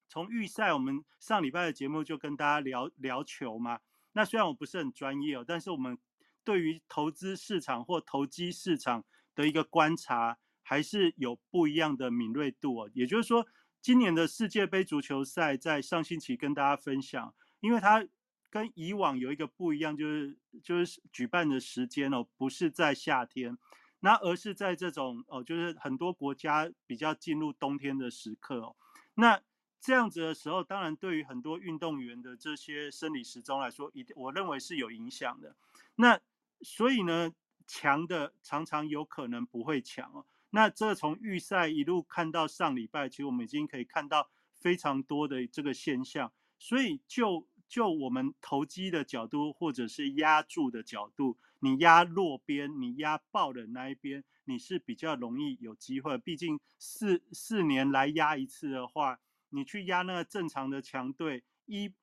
[0.07, 3.79] 从预赛，我们上礼拜的节目就跟大家聊聊球嘛。
[4.15, 5.97] 那虽然我不是很专业哦，但是我们
[6.43, 12.91] 对于投资市场或投机市场的一个观察，还是有不一样的敏锐度哦。
[12.93, 13.47] 也就是说，
[13.81, 18.05] 今年的世界杯足球赛在上星期跟大家分享，因为它
[18.51, 23.57] 跟以往有一个不一样，就是就是举办的时间哦，不是在夏天，
[24.01, 28.75] 那而是在这种哦，就是很多国家比较进入冬天的时刻哦，
[29.15, 29.41] 那。
[29.83, 35.57] 这样子的时候，当然对于很多运动员的这些生理时钟来说，一我认为是有影响的。
[35.95, 36.17] 那
[36.61, 37.33] 所以呢，
[37.67, 40.25] 强的常常有可能不会强哦。
[40.51, 46.31] 那这从预赛一路看到上礼拜，其实我们已经可以看到非常多的这个现象。
[46.57, 56.17] 所以就就我们投机的角度，或者是压注的角度，你压弱边，你压爆的那一边，你是比较容易有机会。
[56.17, 59.19] 毕竟四四年来压一次的话。
[59.53, 61.93] 你去压那个正常的强队，一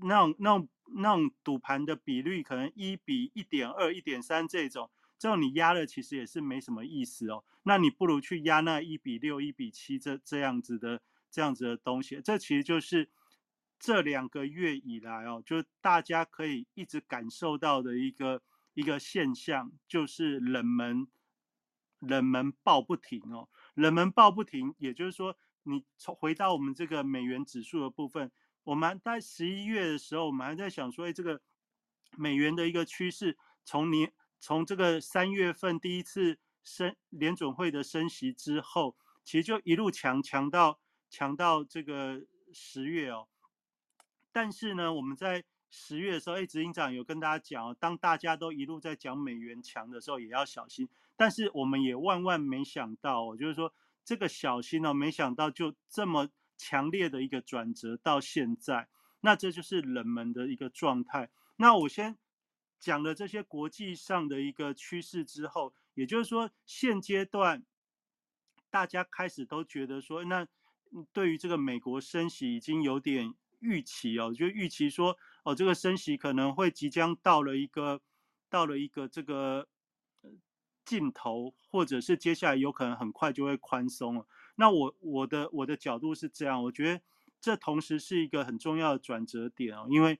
[0.00, 7.44] 那种那种那种赌盘的比率可能一比一点二、一点三这种，这种你压了其实也是没什么意思哦。
[7.64, 12.20] 那你不如去压那一比六、一比七这这样子的这样子的东西。
[12.24, 13.10] 这其实就是
[13.78, 18.42] 这两个月以来哦，就大家可以一直感受到的一个
[18.74, 21.06] 一个现象，就是冷门
[21.98, 25.36] 冷门爆不停哦，冷门爆不停，也就是说。
[25.70, 28.32] 你从回到我们这个美元指数的部分，
[28.64, 31.42] 我们在十一月的时候，我们还在想说，哎，这个
[32.16, 43.28] 美元的一个趋势，从年从这个三月份第一次升联准会的升息之后，其实就一路强强到强到这个十月哦。
[44.32, 50.88] 但是呢，我们在十月的时候，哎，执行长有跟大家讲哦，当大家都一路在讲美元强的时候，也要小心。
[51.14, 53.74] 但是我们也万万没想到，就是说。
[54.08, 58.88] 这个小心哦，没想到就这么强烈的一个转折到现在，
[59.20, 61.30] 那这就是冷门的一个状态。
[61.56, 62.16] 那我先
[62.80, 67.66] 讲了这些国际上的一个趋势之后，也就是说现阶段
[68.70, 70.48] 大家开始都觉得说，那
[71.12, 78.00] 对于这个美国升息已经有点预期哦，就预期说哦，这个升息可能会即将到了一个
[78.48, 79.68] 到了一个这个
[80.88, 84.26] 尽头，或者是接下来有可能很快就会宽松了。
[84.54, 87.02] 那我我的我的角度是这样，我觉得
[87.42, 90.18] 这同时是一个很重要的转折点哦，因为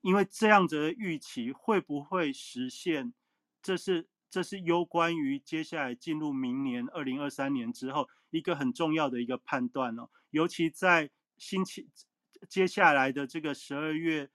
[0.00, 3.14] 因为这样子的预期会不会实现，
[3.62, 11.88] 这是这是攸关于接下来进入明年二零二三年之后一个很重要的一个判断哦，尤其在星期
[12.48, 14.28] 接下来的这个十二月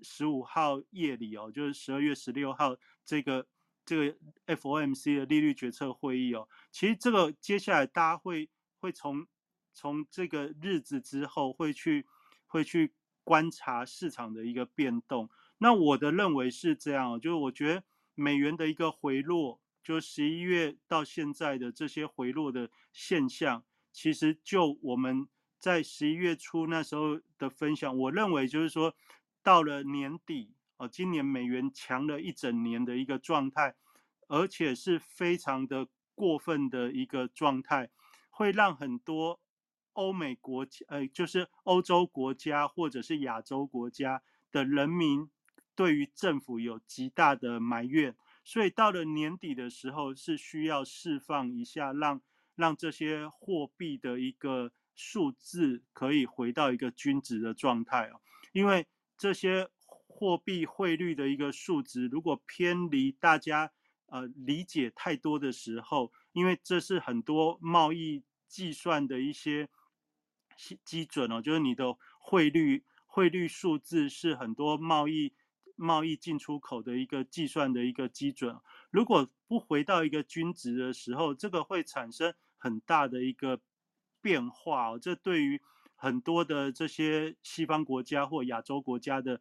[0.00, 3.46] 十五号夜里哦，就是十二月十六号这个
[3.84, 4.16] 这个
[4.46, 9.26] FOMC 的利率决策会议哦，其实这个接下来大家会会从
[9.72, 12.06] 从这个日子之后会去
[12.46, 15.28] 会去观察市场的一个变动。
[15.58, 25.28] 那我的认为是这样，就是我觉得美元的一个回落，就十一月到现在的这些回落的现象，其实就我们。
[25.60, 28.94] 在十一月初那时候的分享，我认为就是说，
[29.42, 33.74] 到了年底哦，今年美元强了一整年的一个状态，
[34.28, 37.90] 而且是非常的过分的一个状态，
[38.30, 39.40] 会让很多
[39.92, 45.30] 欧美国家，呃，就是欧洲国家或者是亚洲国家的人民
[45.74, 52.22] 对于政府有极大的埋怨，所以到了年底的时候是需要释放一下，让
[52.54, 54.72] 让这些货币的一个。
[54.96, 58.20] 数字可以回到一个均值的状态哦，
[58.52, 59.70] 因为这些
[60.20, 63.72] 货币汇率的一个数值，如果偏离大家
[64.04, 69.70] 呃理解太多的时候，因为这是很多贸易计算的一些
[70.84, 75.32] 基准哦，就是你的汇率汇率数字是很多贸易
[75.76, 83.62] 贸易进出口的一个计算的一个基准，如果不回到一个均值的时候，这个会产生很大的一个。
[84.22, 85.58] 变化哦，这对于
[85.96, 89.40] 很多的这些西方国家或亚洲国家的，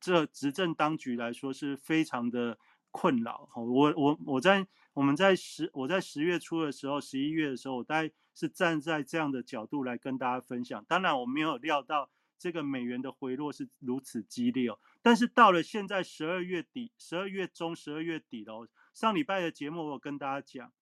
[0.00, 2.58] 这执政当局来说是非常的
[2.90, 3.48] 困扰。
[3.54, 10.84] 我我我在我们在十我在十月初的时候，十一月的时候，我大概是站在这样的角度来跟大家分享。
[10.88, 14.78] 当然，我没有料到这个美元的回落是如此激烈哦。
[15.02, 20.72] 但是到了现在十二月底、十二月中、十二月底了，上礼拜的节目我有跟大家讲。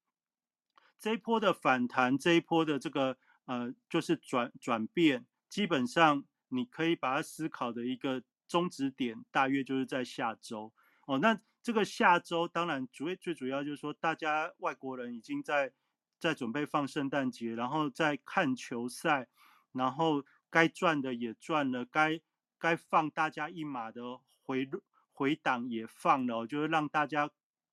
[0.98, 10.72] 这一波的反弹，这一波的这个呃，就是转转变，基本上你可以把它思考的一个终止点，大约就是在下周
[11.06, 11.18] 哦。
[11.18, 15.72] 那这个下周，当然主最主要就是说，大家外国人已经在
[16.18, 19.28] 在准备放圣诞节，然后在看球赛，
[19.72, 22.20] 然后该赚的也赚了，该
[22.58, 24.02] 该放大家一马的
[24.42, 24.68] 回
[25.12, 27.30] 回档也放了，就是让大家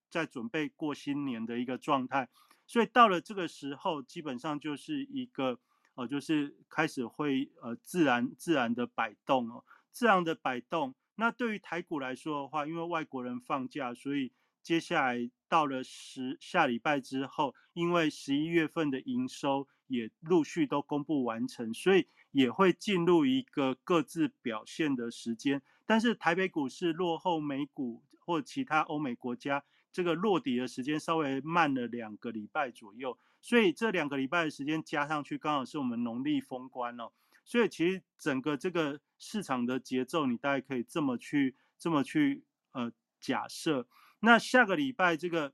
[0.10, 2.30] 在准备过新年的一个状态。
[2.66, 5.60] 所以到了这个时候，基本上就是一个，
[5.96, 10.96] 呃，就是开始会呃自然自然的摆动哦，这样的摆动。
[11.16, 25.62] 那对于台股来说的话，因为外国人放假，所以接下来到了十下礼拜之后，因为十一月份的营收也陆续都公布完成，所以也会进入一个各自表现的时间。
[25.86, 29.64] 但是台北股市落后美股或其他欧美国家。
[29.92, 37.12] 这个落底的时间稍微慢了两个礼拜左右，所以这两个礼拜的时间加上去，刚好是我们农历封关哦。
[37.46, 43.88] 所以其实整个这个市场的节奏，你大概可以这么去这么去呃假设。
[44.20, 45.54] 那下个礼拜这个，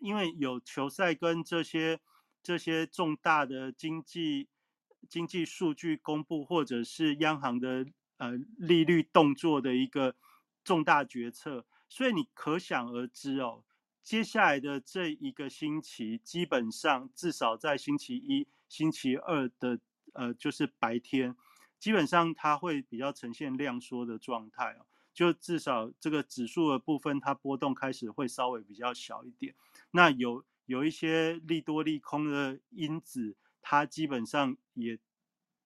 [0.00, 2.00] 因为有球赛跟这些
[2.42, 4.48] 这些重大的经济
[5.08, 7.86] 经济数据公布，或者是央行的
[8.16, 10.16] 呃利率动作的一个
[10.64, 11.66] 重大决策。
[11.88, 13.62] 所以你可想而知哦，
[14.02, 19.78] 接下来的这一个星期，基本上至少在星期一、星期二的
[20.14, 21.36] 呃，就是白天，
[21.78, 24.86] 基本上它会比较呈现量缩的状态哦。
[25.12, 29.54] 就至少这个指数的部分，它波动开始会稍微比较小一点。
[29.92, 34.98] 那有有一些利多利空的因子，它基本上也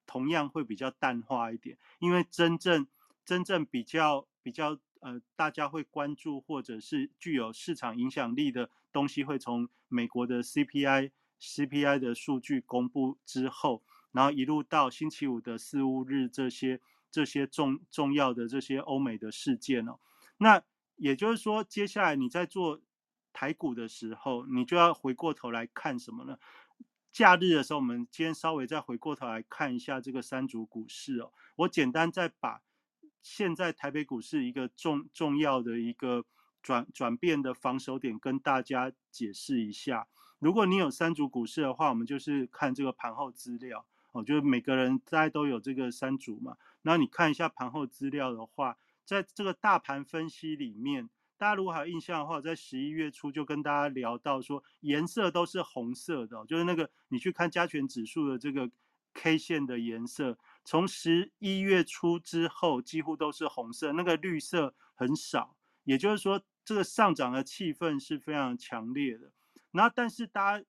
[0.06, 2.86] 同样会比较淡化一点，因为真正
[3.24, 4.78] 真正比较比较。
[5.00, 13.84] 呃，大家会关注或者是具有市场影响力的东西，会从美国的 CPI、CPI 的数据公布之后，
[14.18, 20.00] 然后一路到星期五的四五日这些这些重重要的这些欧美的事件哦。
[20.38, 20.60] 那
[20.96, 22.80] 也就是说，接下来你在做
[23.32, 26.36] 台股的时候，你就要回过头来看什么呢？
[27.12, 31.32] 假日的时候，我们今天稍微再回过头来看一下这个三组股市哦。
[31.54, 32.60] 我简单再把。
[33.22, 36.24] 现在台北股市一个重重要的一个
[36.60, 40.08] 转转变的防守点，跟大家解释一下。
[40.40, 46.56] 如果你有三组股市的话，我们就是看这个盘后资料哦，就是每个人大家都有这个三组嘛。
[46.82, 58.70] 那你看一下盘后资料的话，在这个大盘分析里面，大家如果还有印象的话，在十一月初就跟大家聊到说，颜色都是红色的，就是那个你去看加权指数的这个
[59.14, 65.56] K 线的颜色，从十一月初之后几乎都是红色，那个绿色很少。
[65.84, 69.32] 也就是说，这个上涨的气氛是非常强烈的。
[69.70, 70.64] 然后，但是大家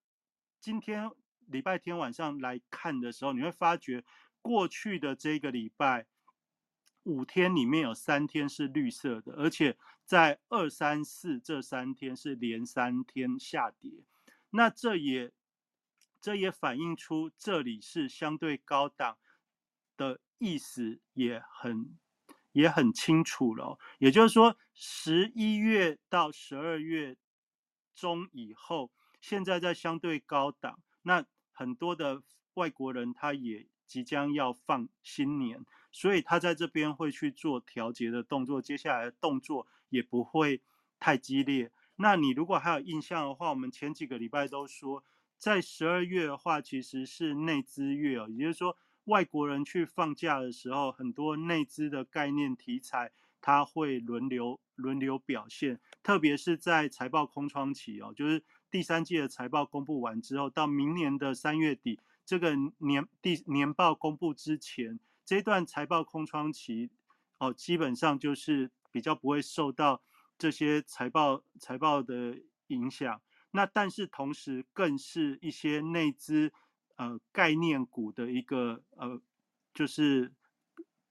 [0.62, 1.12] 今天
[1.50, 4.04] 礼拜天晚上来看的时候，你会发觉
[4.42, 6.06] 过去的这个礼拜
[7.04, 14.04] 五天里面有三天是绿色的，而且在二三四这三天是连三天下跌。
[14.52, 15.32] 那这也
[16.22, 19.18] 这也反映出这里是相对高档
[19.98, 21.98] 的意思，也很。
[22.52, 27.16] 也很清楚了，也就是说，十一月到十二月
[27.94, 28.92] 中以后，
[29.22, 31.24] 现在在相对高档，那
[31.60, 40.62] 很多的外国人他也即将要放新年，所以他在这边会去做调节的动作，接下来的动作也不会
[41.02, 41.70] 太激烈。
[41.98, 45.04] 那你如果还有印象的话，我们前几个礼拜都说，
[45.38, 48.78] 在十二月的话，其实是内资月哦，也就是说。
[49.06, 55.80] 外国人去放假的时候，很多内资的概念题材，它会轮流轮流表现。
[56.04, 66.90] 特别是在财报空窗期哦，就是第三季的财报公布完之后，到明年的三月底，这个年第年报公布之前，这段财报空窗期
[67.38, 70.02] 哦，基本上就是比较不会受到
[70.38, 73.22] 这些财报财报的影响。
[73.52, 76.52] 那但是同时，更是一些内资。
[77.02, 79.22] 呃，概念股的一个呃，
[79.74, 80.34] 就是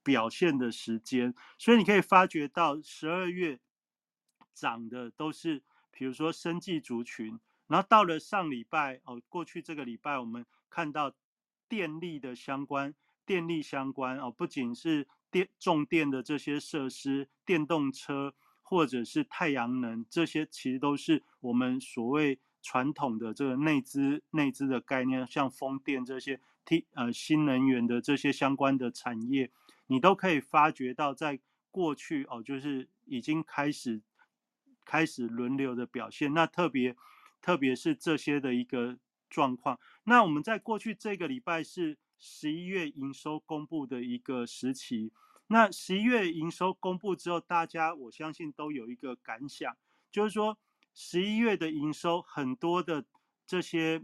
[0.03, 3.59] 表现的时间，所以你可以发觉到十二月
[4.53, 7.39] 涨的都是，比如说生技族群，
[7.69, 11.13] 然后到了上礼拜哦，过去这个礼拜我们看到
[11.69, 12.93] 电力的相关，
[13.25, 22.41] 电力相关哦，不仅是电重电的这些设施，电动车或者是太阳能这些，其实都是我们所谓。
[22.61, 29.49] 传统的这个内资内资的概念，像风电这些 T 呃新能源的这些相关的产业，
[29.87, 31.39] 你都可以发觉到，在
[31.71, 34.01] 过去哦，就是已经开始
[34.83, 36.33] 开始轮流的表现。
[36.33, 36.97] 那特别
[37.41, 38.97] 特别是这些的一个
[39.29, 39.79] 状况。
[40.03, 45.11] 那我们在过去这个礼拜是十一月营收公布的一个时期。
[45.47, 49.77] 那十一月营收公布之后，大家我相信都有一个感想，
[50.11, 50.57] 就是说。
[51.01, 53.05] 十一月的营收，很多的
[53.45, 54.03] 这些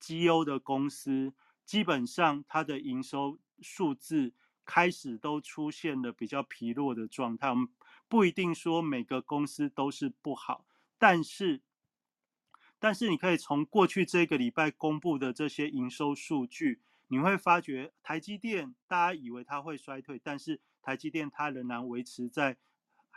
[0.00, 4.32] 绩优的公司，基本上它的营收数字
[4.64, 7.50] 开始都出现了比较疲弱的状态。
[7.50, 7.68] 我们
[8.08, 10.66] 不一定说每个公司都是不好，
[10.98, 11.62] 但是，
[12.78, 22.56] 但是你可以从过去这个礼拜公布的这些营收数据，你会发觉台积电，大家以为它会衰退，但是台积电它仍然维持在。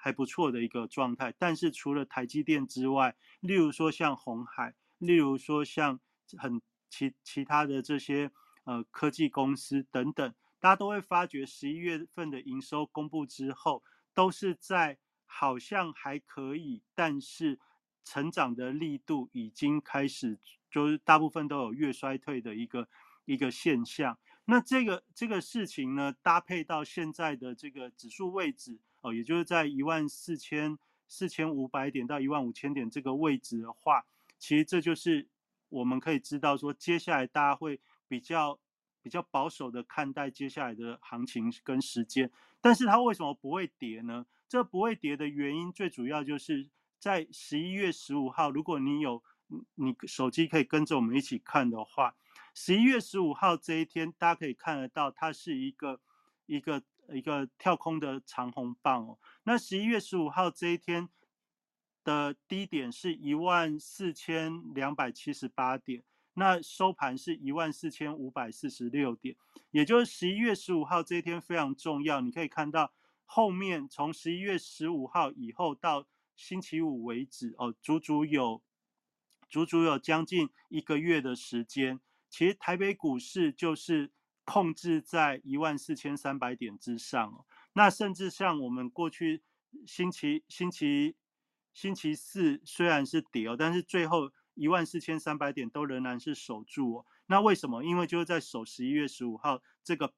[0.03, 5.99] 还不错的一个状态，但是除了台积电之外，例如说像红海，例如说像
[6.39, 6.59] 很
[6.89, 8.31] 其其他的这些
[8.63, 13.83] 呃科技公司等等，大家都会发觉十一月份的营收公布之后，
[14.15, 14.97] 都是在
[15.27, 17.59] 好像还可以，但是
[18.03, 20.37] 成长的力度已经开始，
[20.69, 22.87] 就是大部分都有越衰退的一个
[23.25, 24.17] 一个现象。
[24.45, 28.79] 那这个这个事情呢，搭配到现在的这个指数位置。
[29.01, 30.77] 哦，也就是在一万四千
[31.07, 34.05] 四千五百点到一万五千点这个位置的话，
[34.37, 35.27] 其实这就是
[35.69, 38.59] 我们可以知道说，接下来大家会比较
[39.01, 42.29] 比较保守的看待接下来的行情跟时间。
[42.61, 44.27] 但是它为什么不会跌呢？
[44.47, 46.69] 这不会跌的原因最主要就是
[47.01, 49.21] 在十一月十五号，如果你有
[49.75, 52.15] 你手机可以跟着我们一起看的话，
[52.53, 55.99] 十一月十五号这一天，大家可以看得到，它是一个
[56.45, 56.83] 一个。
[57.11, 61.09] 一个跳空的长红棒哦，那十一月十五号这一天
[62.05, 66.03] 的低点是一万四千两百七十八点，
[66.35, 69.35] 那收盘是一万四千五百四十六点，
[69.71, 72.21] 也就是十一月十五号这一天非常重要。
[72.21, 72.93] 你可以看到
[73.25, 76.07] 后面从十一月十五号以后到
[76.41, 78.61] 星期五为止哦，足足有
[79.49, 81.99] 足足有将近一个月的时间。
[82.29, 84.11] 其实台北股市就是。
[84.43, 89.43] 控制在一万四千三百点之上哦，那甚至像我们过去
[89.85, 91.15] 星期星期
[91.73, 97.05] 星期四虽然是跌哦，但是最后一万四千三百点都仍然是守住哦。
[97.27, 97.83] 那为什么？
[97.83, 100.11] 因为就是在守十一月十五号这个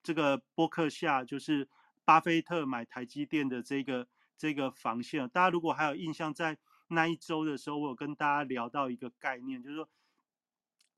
[0.00, 1.68] 这个波克下，就是
[2.04, 5.28] 巴菲特买台积电的这个这个防线。
[5.28, 6.58] 大家如果还有印象，在
[6.88, 9.88] 那一周的时候，我有跟大家聊到一个概念，就是说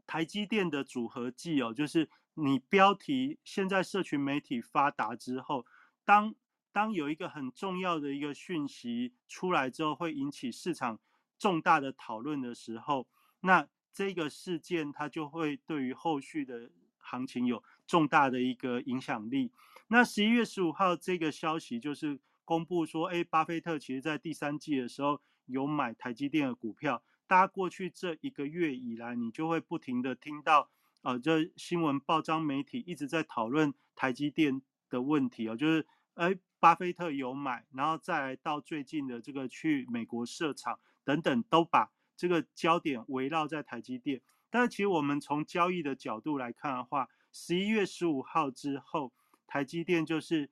[0.07, 5.64] 台积电的组合技哦，就是你标题现在社群媒体发达之后，
[6.05, 6.34] 当
[6.72, 10.99] 当有一个很重要的一个讯息出来之后，会引起市场
[11.39, 13.09] 重大的讨论的时候，
[13.41, 19.51] 那这个事件它就会对于后续的行情有重大的一个影响力。
[19.89, 27.03] 那十一月十五号这个消息就是公布说，哎，巴菲特其实在第三季的时候有买台积电的股票。
[27.27, 30.71] 大家过去这一个月以来，你就会不停的听到，
[31.03, 44.23] 呃，这新闻报章媒体一直在讨论台积电的问题哦，就是，哎，巴菲特有买，然后再来到最近的这个去美国设厂等等，都把这个焦点围绕在台积电。
[44.49, 49.13] 但是其实我们从交易的角度来看的话，十一月十五号之后，
[49.47, 50.49] 台积电就是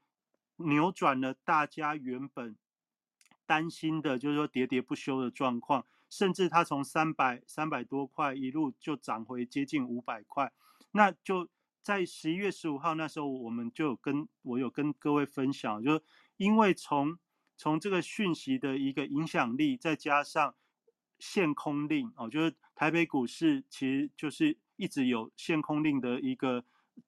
[0.56, 2.56] 扭转了大家原本
[3.44, 5.86] 担心的，就是说喋喋不休的状况。
[6.08, 10.52] 甚至它从三百三百多块一路就涨回接近五百块，
[10.92, 11.48] 那就
[11.82, 16.02] 在十一月十五号那时候，我们就有跟我有跟各位分享，就是
[16.36, 17.18] 因为从
[17.56, 20.54] 从这个讯息的一个影响力，再加上
[21.18, 26.64] 限空令哦，就是台北股市其实就是一直有限空令的一个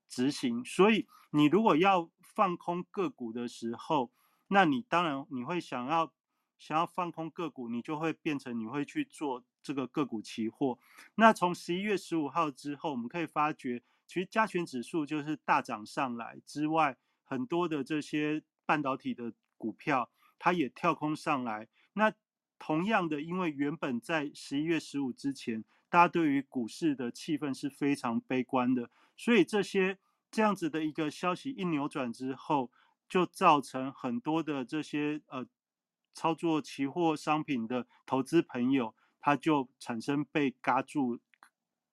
[0.09, 4.13] 执行，所以你如果要放空个股的时候，
[4.47, 6.13] 那你当然你会想要。
[6.61, 10.77] 想要放空个股，你就会变成你会去做这个个股期货。
[11.15, 21.69] 那从十一月十五号之后，我们可以发觉，其实加权指数就是大涨上来之外，很多的这些半导体的股票，它也跳空上来。
[21.93, 22.13] 那
[22.59, 29.97] 同样的，因为原本在十一月十五之前，大家对于股市的气氛是非常悲观的，所以这些
[30.31, 32.71] 这样子的一个消息一扭转之后，
[33.09, 35.47] 就造成很多的这些呃。
[36.15, 41.21] 操作期货商品的投资朋友，他就产生被嘎住、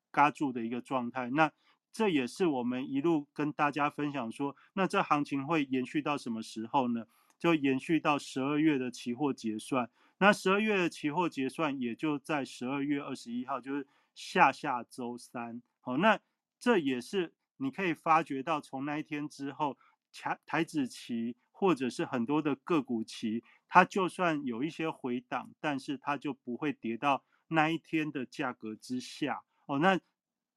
[0.10, 1.30] 嘎住的一个状态。
[1.30, 1.52] 那
[1.92, 7.06] 这也是我们一路跟大家分享说，那这行情会延续到什么时候呢？
[7.38, 9.92] 就延续到十二月的期货结算。
[10.18, 15.62] 那十二月的期货结算也就在十二月二十一号，就是下下周三。
[15.82, 16.20] 好，那
[16.60, 19.78] 这也是你可以发觉到，从那一天之后，
[20.12, 23.44] 台台子期或者是很多的个股期。
[23.68, 29.80] 它就算有一些回档，但是它就不会跌到那一天的价格之下哦。
[29.80, 30.00] 那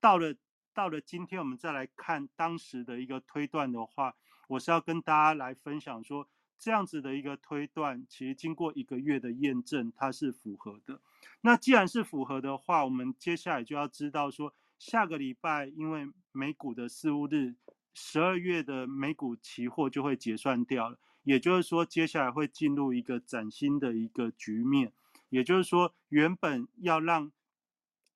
[0.01, 0.37] 到了
[0.73, 4.15] 到了今天，我们再来看当时的一个推断的话，
[4.47, 6.29] 我是要跟大家来分享说，
[6.59, 11.01] 这样子的一个推断，其实经过一个月的验证，它是符合的。
[11.41, 16.07] 那既然是符合的话，我们接下来就要知道说，下个礼拜因为
[16.39, 17.57] 美股的四五日，
[17.93, 21.01] 十二月的美股期货就会结算掉了。
[21.25, 24.93] 也就是说，接下来会进入一个崭新的一个局面。
[25.31, 27.33] 也就是说，原本要让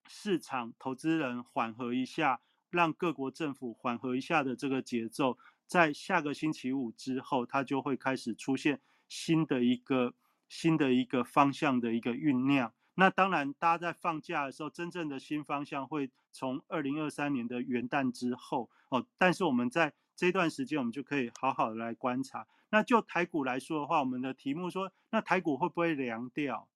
[0.06, 10.14] 市场投资人缓和一下，让各国政府缓和一下的这个节奏，在下个星期五之后，它就会开始出现新的一个
[10.48, 12.72] 新的一个方向的一个酝酿。
[12.94, 19.06] 那当然，大家在放假的时候，真正的新方向会从二零二三年的元旦之后哦。
[19.16, 22.46] 但是我们在这段时间，我们就可以好好的来观察。
[22.70, 26.68] 那就台股来说的话，我们的题目说，那台股会不会凉掉？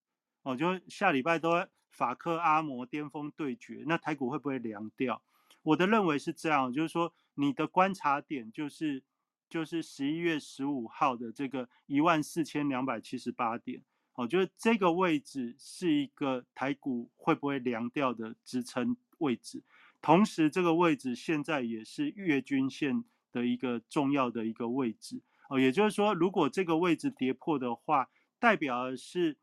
[0.43, 1.51] 哦，就下礼拜都
[1.91, 5.23] 法克阿摩巅峰对决，那台股会不会凉掉？
[5.63, 9.03] 我的认为是这样，就是说你的观察点就是
[9.49, 13.83] 就是十一月十五号的这个一万四千两百七十八点，
[14.17, 19.63] 哦，就是这个位置是一个台股会不会凉掉的支撑位置，
[20.03, 25.21] 同时这个位置现在也是月均线的一个重要的一个位置。
[25.49, 28.09] 哦，也就是说，如果这个位置跌破的话，
[28.39, 29.37] 代表的是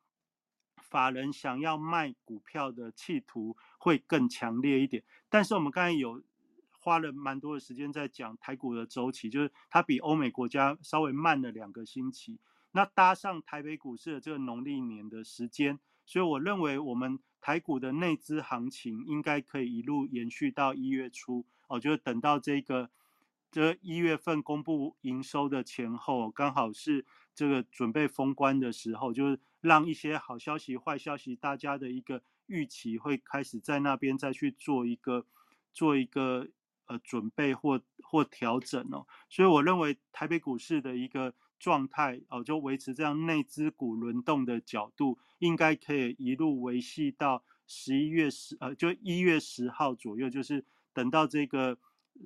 [0.77, 5.03] 法人想要卖股票的企图会更强烈一点。
[5.29, 6.21] 但是我们刚才有
[6.79, 12.39] 花了蛮多的时间在讲台股的周期，就是它比欧美国家稍微慢了两个星期。
[12.73, 21.45] 那搭上台北股市的这个农历年的时间，所以我认为我们台股的内资行情应该可以一路延续到一月初。
[21.67, 22.91] 哦，就是等到这个。
[23.51, 27.05] 这一月份公布营收的前后，刚好是
[27.35, 35.27] 这个准备封关的时候，就是让一些好消息、坏消息，大家的一个预期会开始在那边再去做一个
[35.71, 36.47] 做一个
[36.87, 39.05] 呃准备或或调整哦。
[39.29, 51.77] 所以我认为台北股市的一个状态哦，就维持这样内资股轮动的角度，应该可以一路维系到十一月十呃，就一月十号左右，就是等到这个。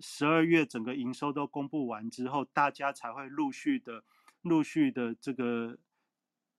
[0.01, 4.03] 十二月整个营收都公布完之后，大家才会陆续的、
[4.41, 5.77] 陆续的这个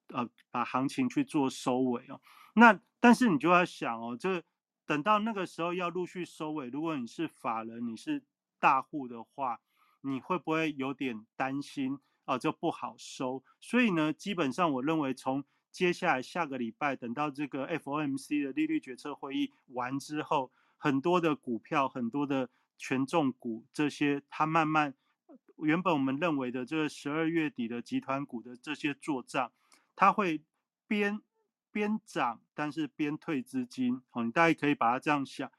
[0.09, 2.19] 呃，把行情去做收尾哦。
[2.55, 4.43] 那但是你就要想哦，这
[4.87, 8.23] 等到那个时候要陆续收尾，如果你是法人，你是
[8.59, 9.61] 大户的话，
[10.01, 11.99] 你会不会有点担心
[12.29, 12.39] 啊？
[12.39, 13.43] 就不好收。
[13.61, 24.95] 所以呢，基本上我认为从接下来下个礼拜，等到这个 FOMC 的利率决策会议完之后，很多的股票，很多的权重股这些，它慢慢
[25.57, 29.51] 原本我们认为的这个十二月底的集团股的这些做账，
[29.97, 30.43] 它会
[30.87, 31.21] 边。
[31.71, 35.53] 边涨，但是边退资金，哦，你大概可以把它这样想，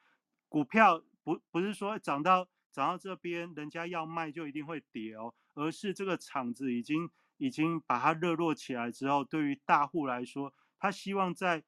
[0.50, 11.64] 股票不不是说涨到涨到这边，人家要卖就一定会跌哦，而是这个场子已经已经把它热络起来之后，对于大户来说，他希望在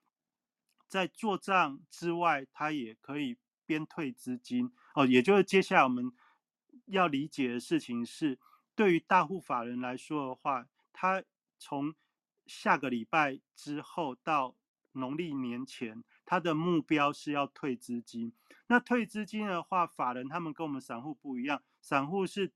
[0.88, 6.12] 在做账之外，他也可以边退资金，哦，也就是接下来我们
[6.86, 8.40] 要理解的事情是，
[8.76, 11.24] 对于大户法人来说的话，他
[11.58, 11.94] 从
[12.46, 14.56] 下个礼拜之后到
[14.94, 18.34] 农历年前，他的目标是要退资金。
[18.68, 22.52] 那退资金的话，法人他们跟我们散户不一样，散户是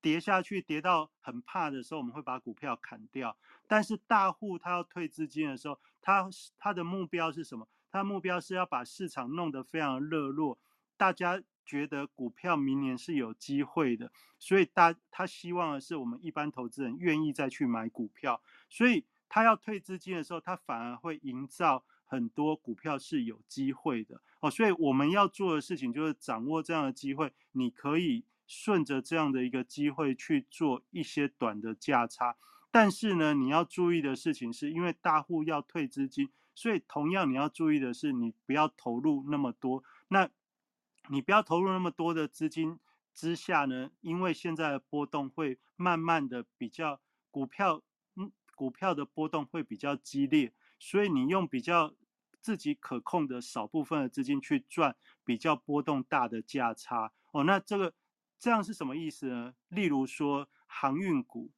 [0.00, 3.36] 跌下去跌到很怕的时候，我们会把股票砍掉。
[3.66, 6.28] 但是大户他要退资金的时候，他
[6.58, 7.68] 他的目标是什么？
[7.90, 10.58] 他的目标是要把市场弄得非常热络，
[10.96, 19.04] 大家觉得股票明年是有机会的，所以大他希望的是我们一般投资人愿意再去买股票，所以。
[19.32, 27.32] 他要退资金的时候，他反而会营造很多股票是有机会的哦，所以我们要做的事情就是掌握这样的机会。
[27.52, 32.34] 你可以顺着这样的一个机会去做一些短的价差，
[32.72, 39.84] 但是呢，你要注意的事情是因为大户要退资金，所以同样你要注意的是，你不要投入那么多。
[40.08, 40.28] 那
[41.08, 42.80] 你不要投入那么多的资金
[43.14, 47.82] 之下呢，因为现在的波动会慢慢的比较股票。
[48.16, 51.94] 嗯股票的波动会比较激烈，所以你用比较
[52.42, 54.94] 自己可控的少部分的资金去赚
[55.24, 57.42] 比较波动大的价差哦。
[57.44, 57.94] 那这个
[58.40, 59.54] 这样是什么意思呢？
[59.68, 61.50] 例如说航运股，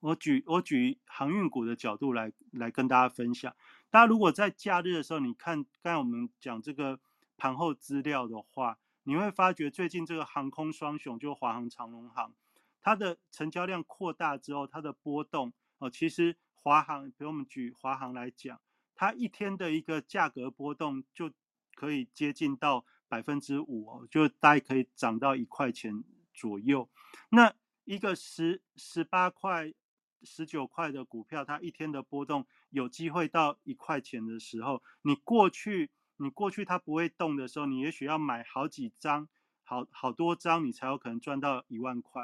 [0.00, 3.56] 我举我举航运股的角度来来跟大家分享。
[3.88, 7.00] 大家如果在假日的时候，你看刚才我们讲这个
[7.38, 12.34] 盘后资料的话，你会发觉最近这个航空双雄就华航、长龙航，
[12.82, 15.52] 它的成交量扩大之后，它的波动。
[15.78, 18.60] 哦，其实华航，比如我们举华航来讲，
[18.94, 21.32] 它一天的一个价格波动就
[21.74, 26.88] 可以接近到百分之五哦，就大概可以涨到一块钱左右。
[27.30, 27.52] 那
[27.84, 29.74] 一个十十八块、
[30.22, 39.28] 十九块的股票，它一天的波动有机会到一块钱的时候，你过去你过去它不会动的时候，你也许要买好几张，
[39.64, 42.22] 好好多张，你才有可能赚到一万块。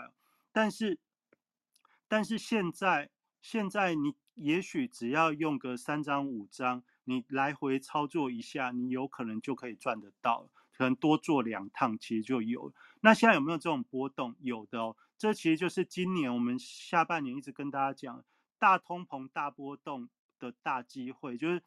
[0.53, 1.01] 但是
[2.09, 3.11] 但是现在。
[3.43, 12.72] 现在你也许只要用个三张五张，你来回操作一下，你有可能就可以赚得到，可能多做两趟其实就有。
[13.01, 14.35] 那现在有没有这种波动？
[14.41, 18.24] 有的哦，这其实就是今年我们下半年一直跟大家讲，
[18.59, 20.09] 大通膨、大波动
[20.39, 21.62] 的大机会，就是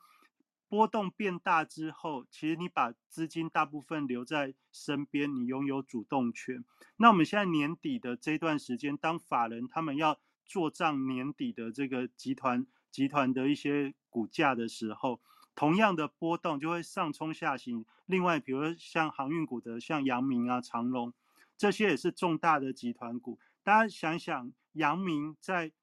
[0.68, 6.64] 波动变大之后，其实你把资金大部分留在身边，你拥有主动权。
[6.97, 10.20] 那我们现在年底的这段时间，当法人他们要。
[10.51, 15.22] 做账年底的这个集团集团的一些股价的时候，
[15.60, 17.86] 同样的波动就会上冲下行。
[18.05, 21.14] 另外，比如像航运股的，像阳明啊、长隆，
[21.57, 23.38] 这些也是重大的集团股。
[23.62, 25.74] 大家想想，阳明在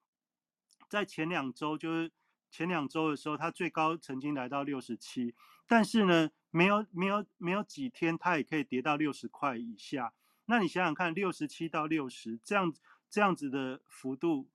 [0.89, 2.11] 在前两周，就是
[2.49, 5.35] 前两周的时候，它最高曾经来到六十七，
[5.67, 10.11] 但是呢，没有没有没有几天，它也可以跌到六十块以下。
[10.45, 12.73] 那你想想看，六十七到六十这样
[13.07, 14.49] 这样子的幅度。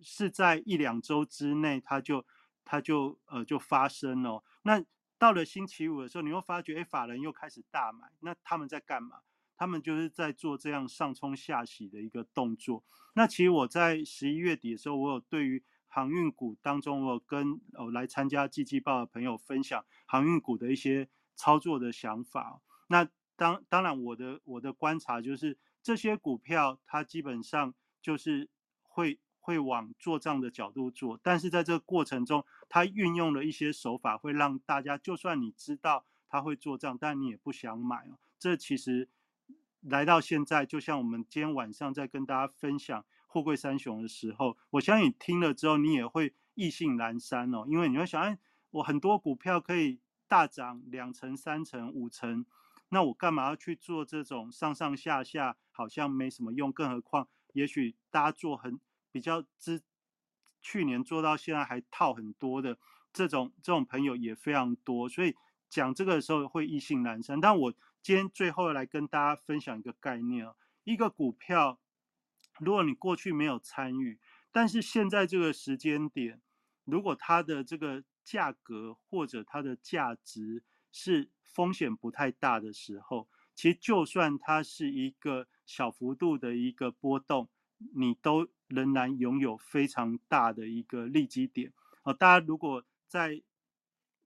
[0.00, 2.24] 是在一两周之内，它就
[2.64, 4.42] 它就呃就发生了。
[4.62, 4.84] 那
[5.18, 8.10] 到了星期五的时候，你又发觉，哎，法人又开始大买。
[8.20, 9.20] 那他们在干嘛？
[9.56, 12.82] 他们就是在做这样上冲下洗的一个动作。
[13.14, 22.60] 那其实我在十一月底的时候，我有对于航运股当中，我有跟哦来参加季季报的朋友分享航运股的一些操作的想法。
[22.88, 28.48] 那当当然，我的我的观察就是这些股票它基本上就是
[28.82, 29.20] 会。
[29.42, 38.16] 会往做账的角度做，但是在这个过程中，他运用了一些手法，会让大家就算你知道他会做账，但你也不想买哦。
[38.38, 39.08] 这其实
[39.80, 48.38] 来到现在，就像我们今天晚上在跟大家分享货柜三雄的时候，我相信你听了之后，你也会意兴阑珊哦，因为你会想，哎，
[48.70, 52.46] 我很多股票可以大涨两成、三成、五成，
[52.90, 56.70] 那我干嘛要去做这种上上下下，好像没什么用？
[56.70, 58.78] 更何况，也许大家做很。
[59.12, 59.82] 比较之
[60.60, 62.78] 去年做到现在还套很多的
[63.12, 65.36] 这种这种朋友也非常多，所以
[65.68, 70.54] 讲这个的时候会意兴阑珊，但我今天最后来跟大家分享一个概念啊，
[70.84, 71.78] 一个股票，
[72.58, 74.18] 如果你过去没有参与，
[74.50, 76.40] 但是现在这个时间点，
[76.84, 87.48] 如果它的这个价格或者它的价值是风险不太大的时候，其实就算它是一个小幅度的一个波动，
[87.94, 91.72] 你都仍然拥有非常大的一个利基点。
[92.02, 93.42] 哦，大家如果在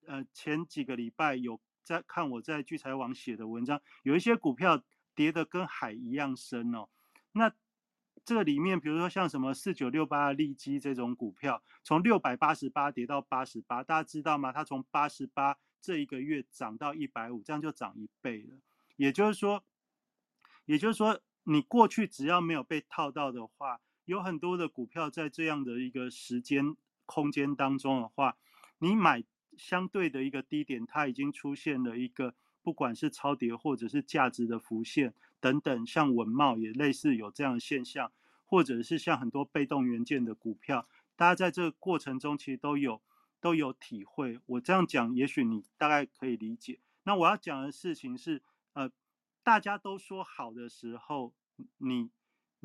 [0.06, 4.82] 呃前几个礼拜有在看我在聚财网写的文章，有一些股票
[5.14, 6.88] 跌得跟海一样深哦。
[7.32, 7.52] 那
[8.24, 14.52] 这里面，比如说像什么四九六八利基这种股票，从六百八十八跌到八十八，大家知道吗？
[14.52, 18.58] 它从八十八这一个月涨到一百五，这样就涨一倍了。
[18.96, 19.62] 也就是说，
[20.64, 28.38] 也就是说，你过去只要没有被套到的话，有很多的股票在这样的一个时间空间当中的话，
[28.78, 29.22] 你买
[29.56, 38.10] 相对的一个低点，它已经出现了一个不管是超跌或者是价值的浮现等等，像文茂也类似有这样的现象，
[38.46, 43.02] 或者是像很多被动元件的股票，大家在这个过程中其实都有
[43.40, 44.40] 都有体会。
[44.46, 46.80] 我这样讲，也许你大概可以理解。
[47.04, 48.42] 那我要讲的事情是。
[48.74, 48.92] 呃，
[49.42, 51.32] 大家都说好的时候，
[51.78, 52.10] 你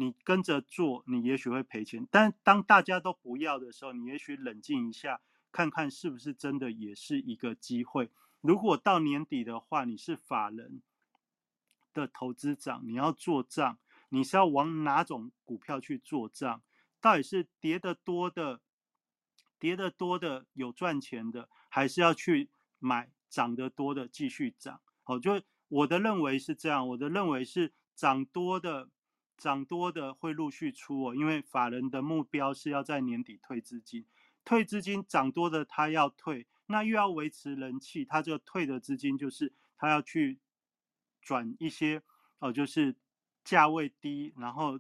[0.02, 2.08] 你跟着做，你也许会赔钱。
[2.10, 5.22] 但当大家都不要的时候，你也许冷静一下，
[5.52, 8.10] 看看是不是真的也是一个机会。
[8.42, 10.82] 如果到年底的话，你是法人
[11.94, 13.78] 的投资长，你要做账，
[14.10, 16.64] 你是要往哪种股票去做账？
[17.00, 18.60] 到底是跌得多的，
[19.60, 22.50] 跌得多的有赚钱的，还是要去
[22.80, 24.82] 买涨得多的继续涨？
[25.04, 25.42] 好，就。
[25.72, 28.90] 我的认为是这样，我的认为是涨多的，
[29.42, 34.06] 涨多的会陆续出哦，因为法人的目标是要在年底退资金，
[34.46, 40.38] 退资金涨多的他要退，那又要维持人气，他这个退的资金就是他要去
[41.24, 42.04] 转一些
[42.38, 42.96] 哦，就是
[43.44, 44.80] 价位低，然后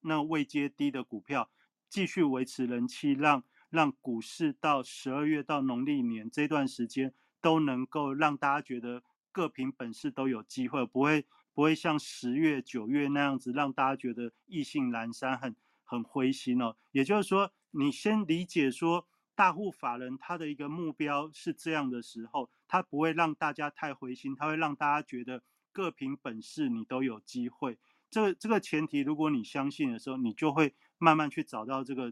[0.00, 1.48] 那位阶低的股票
[1.88, 9.04] 继续维持人气，让让股市到十二月到农历年这段时间都能够让大家觉得。
[9.32, 11.24] 各凭本事都有机会，不会
[11.60, 15.54] 不会像十月九月那样子让大家觉得意兴阑珊，很
[15.84, 16.74] 很灰心哦。
[16.90, 27.78] 也就是说，你先理解说大户法人他的一个目标是这样的时候，他不会让大家太灰心，他会让大家觉得各凭本事你都有机会。
[28.08, 32.10] 这个这个前提，如果你相信的时候，你就会慢慢去找到这个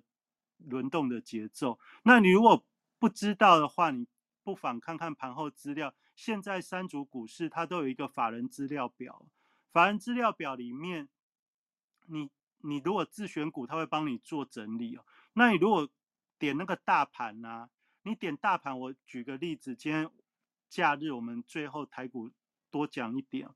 [0.59, 1.79] 轮动的节奏。
[2.03, 2.63] 那你如果
[2.99, 4.07] 不知道的话，你
[4.45, 5.95] 不妨看看盘后资料。
[6.15, 9.25] 现在三组股市它都有一个法人资料表，
[9.79, 11.09] 法人资料表里面，
[12.07, 12.29] 你
[12.63, 15.05] 你如果自选股，它会帮你做整理哦。
[15.35, 15.89] 那你如果
[16.37, 17.71] 点那个大盘呢？
[18.03, 20.11] 你点大盘，我举个例子，今天
[20.69, 22.29] 假日我们最后台股
[22.73, 23.49] 多讲一点，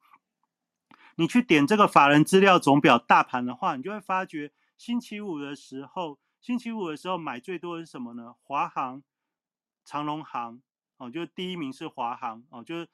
[1.16, 8.36] 你去点这个法人资料总表大盘的话，你就会发觉星期五的时候，星期五的时候买最多的是什么呢？
[8.44, 9.02] 华航、
[9.84, 10.62] 长隆航。
[10.98, 12.88] 哦，就是第一名是华航哦，就是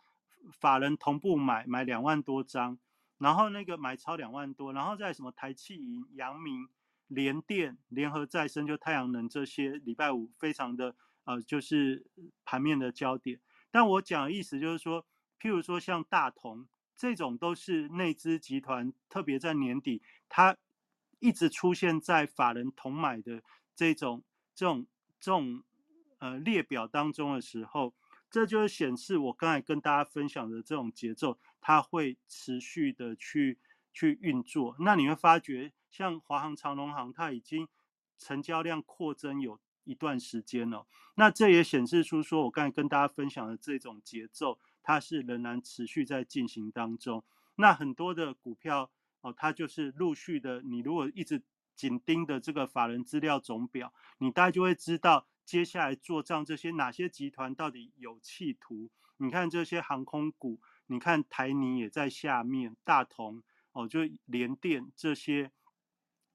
[0.50, 2.78] 法人同步买买两万多张，
[3.18, 6.68] 然后那个买超两万多，然后在什么台气银、阳明、
[7.06, 12.06] 联电、联合再生，就太阳能这些，礼拜五非常的呃，就是
[12.44, 13.40] 盘面的焦点。
[13.70, 15.04] 但我讲的意思就是说，
[15.38, 16.66] 譬如说像大同
[16.96, 20.56] 这种，都是内资集团，特别在年底，它
[21.18, 23.42] 一直出现在法人同买的
[23.74, 24.86] 这种这种
[25.20, 25.62] 这种。
[26.20, 27.94] 呃，列表当中的时候，
[28.30, 33.58] 这就是显示我刚才跟大家分享的这种节奏，它会持续的去
[33.92, 34.76] 去运作。
[34.80, 37.66] 那你会发觉，像华航、长龙航，它已经
[38.18, 40.86] 成交量扩增有一段时间了。
[41.14, 47.24] 那这也显示出说，我刚才跟大家分享的这种节奏，它是仍然持续在进行当中。
[47.56, 48.90] 那很多的股票
[49.22, 51.42] 哦，它就是陆续的，你如果一直
[51.74, 55.26] 紧盯的这个法人资料总表，你大概就会知道。
[55.48, 58.90] 接下来做账这些哪些集团到底有企图？
[59.16, 63.42] 你看这些航空股，你看台泥也在下面，大同
[63.72, 65.50] 哦，就联电这些，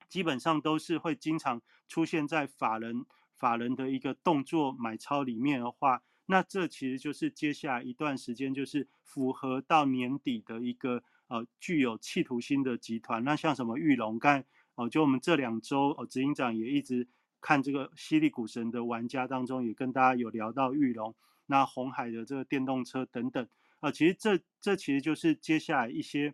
[0.09, 3.05] 基本上都是会经常出现在法人
[3.36, 13.24] 法人的一个动作买超里面的话，那这其实就是接下来一段时间就是符合到年底的一个呃具有企图心的集团。
[13.24, 14.43] 那像什么玉龙，刚
[14.74, 17.07] 哦，就我们这两周哦，执行长也一直。
[17.44, 21.14] 看这个犀利股神的玩家当中，也跟大家有聊到玉龙、
[21.48, 23.46] 那红海的这个电动车等等
[23.82, 26.34] 啊，其实这这其实就是接下来一些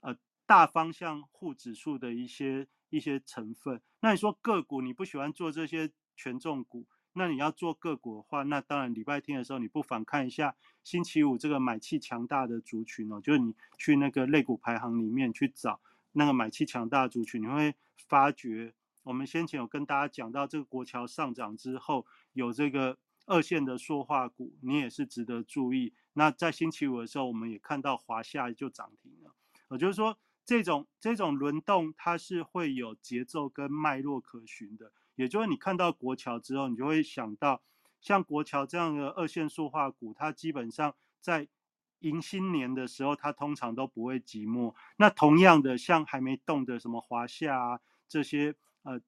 [0.00, 3.80] 呃大方向护指数的一些一些成分。
[4.00, 15.80] 那你说个股你不喜欢做这些权重股，那你要做个股的话，那当然礼拜天的时候，你不妨看一下星期五这个买气强大的族群哦，就是你去那个类股排行里面去找
[16.12, 17.76] 那个买气强大的族群，你会
[18.08, 18.74] 发觉
[19.08, 22.04] 我们先前有跟大家讲到，这个国桥上涨之后
[22.34, 25.94] 有这个二线的塑化股，你也是值得注意。
[26.12, 29.32] 那在星期五的时候，我们也看到华夏就涨停了，
[29.70, 30.18] 也就是说。
[30.44, 34.92] 这种这种轮动，它是会有节奏跟脉络可循的。
[35.14, 37.60] 也就是你看到国桥之后，你就会想到，
[38.00, 41.46] 像国桥这样的二线塑化股，它基本上在
[41.98, 44.74] 迎新年的时候，它通常都不会寂寞。
[44.96, 48.54] 那同样的，像还没动的什么华夏啊这些，
[48.88, 49.00] 呃，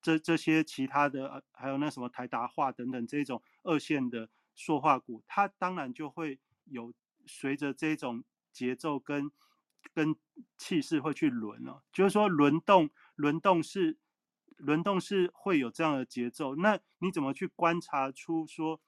[0.00, 6.92] 这这些其他的，还有那什么台达化等等这种二线的塑化股，它当然就会有
[7.26, 9.30] 随着这种节奏跟。
[9.94, 10.16] 跟
[10.58, 13.96] 气势会去轮哦，就是说轮动，轮动是
[14.56, 16.56] 轮动是会有这样的节奏。
[16.56, 18.80] 那你怎么去观察出说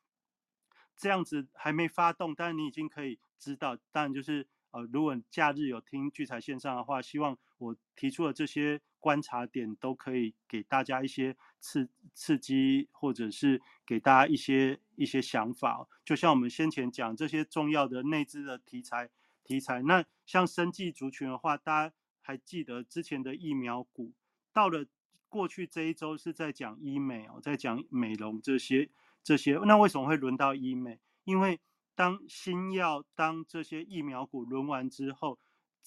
[0.97, 3.77] 这样子还没发动，但是你已经可以知道？
[3.93, 15.87] 当然就是呃，如果假日有听聚财线上的话，希望我提出的这些观察点都可以给大家一些刺刺激，或者是给大家一些一些想法。
[16.05, 19.11] 就像我们先前讲这些重要的内资的题材。
[19.45, 24.13] 题材那像生技族群的话，大家还记得之前的疫苗股，
[24.53, 24.85] 到了
[25.31, 28.91] 过去这一周是在讲医美哦，在讲美容这些
[29.25, 29.59] 这些。
[29.65, 31.01] 那为什么会轮到医美？
[31.25, 31.61] 因为
[31.95, 35.39] 当新药、当这些疫苗股轮完之后，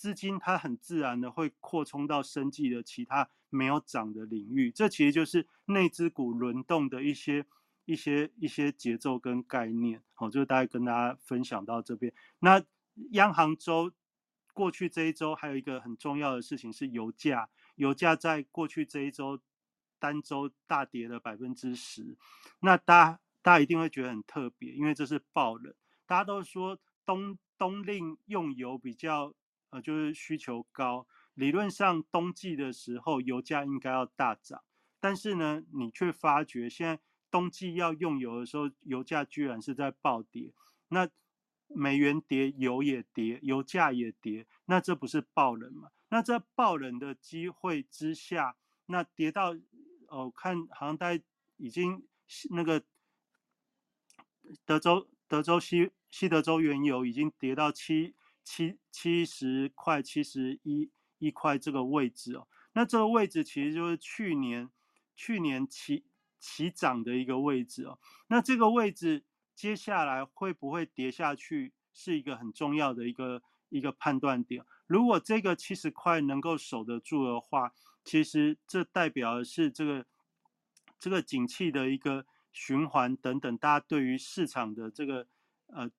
[0.01, 4.71] 资金它很自然的会扩充到生技的其他没有涨的领域。
[4.71, 7.45] 这其实就是内资股轮动的一些
[7.85, 10.01] 一些一些节奏跟概念。
[10.15, 12.11] 好，就大概跟大家分享到这边。
[12.39, 12.63] 那
[13.11, 13.91] 央行周
[14.53, 19.39] 过去这一周还有一个很重要的事情是油价，油价在过去这一周
[19.99, 22.17] 单周大跌了百分之十。
[22.61, 25.71] 那大家大家一定会觉得很特别，因为这是爆冷。
[26.07, 29.35] 大家都说冬冬令用油比较
[29.71, 34.63] 呃就是需求高，理论上冬季的时候油价应该要大涨，
[34.99, 37.01] 但是呢你却发觉现在
[37.31, 40.53] 冬季要用油的时候，油价居然是在暴跌。
[40.89, 41.09] 那
[41.67, 45.89] 美元跌，油也跌，油价也跌，那这不是爆冷吗？
[46.09, 48.57] 那在爆冷的机会之下，
[48.87, 49.55] 那跌到，
[50.09, 51.17] 哦，看好像大
[51.55, 52.05] 已经
[52.49, 52.83] 那个
[54.65, 58.13] 德州德州西西德州原油已经跌到七
[58.51, 64.69] 七七十块七十一一块这个位置哦，那这个位置其实就是去年
[65.15, 66.03] 去年起
[66.37, 67.97] 起涨的一个位置哦，
[68.27, 69.23] 那这个位置。
[69.53, 74.65] 接下来会不会跌下去，是一个很重要的一个一个判断点。
[74.87, 77.71] 如果这个七十块能够守得住的话，
[78.03, 80.05] 其实这代表的是这个
[80.97, 83.55] 这个景气的一个循环等等。
[83.59, 85.27] 大家对于市场的这个
[85.67, 85.91] 呃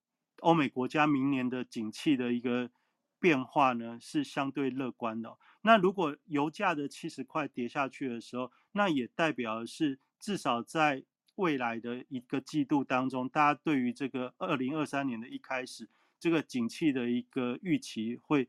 [0.43, 2.71] 欧美国家明年的景气的一个
[3.19, 5.39] 变化呢，是相对乐观的。
[5.63, 11.05] 那如果油价的七十块跌下去的时候，那也代表是至少在
[11.37, 15.89] 未来的一个季度当中，大家对于这个二零二三年的一开始，
[16.19, 18.49] 这个景气的一个预期会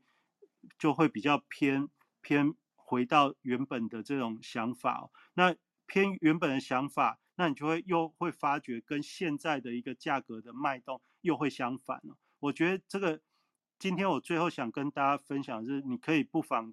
[0.76, 1.88] 就会比较偏
[2.20, 5.08] 偏回到原本的这种想法。
[5.34, 5.54] 那
[5.86, 12.16] 偏原本的想法，那你就会又会发觉跟现在的一个价格的脉动又会相反了。
[12.38, 13.20] 我觉得这个
[13.78, 16.72] 今天我最后想跟大家分享的是，你可以不妨。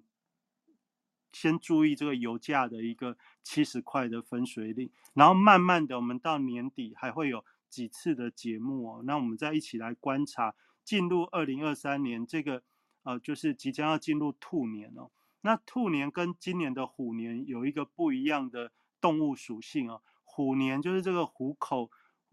[1.32, 9.02] 先注意这个油价的一个七十块的分水岭，然后慢慢的，我们到年底还会有几次的节目哦。
[9.06, 12.62] 那我们再一起来观察进入二零二三年这个
[13.04, 15.10] 呃，就是即将要进入兔年哦。
[15.40, 20.02] 那兔年跟今年的虎年有一个不一样的动物属性哦。
[20.24, 21.90] 虎年就是这个虎口，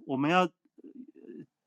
[0.08, 0.50] 我们要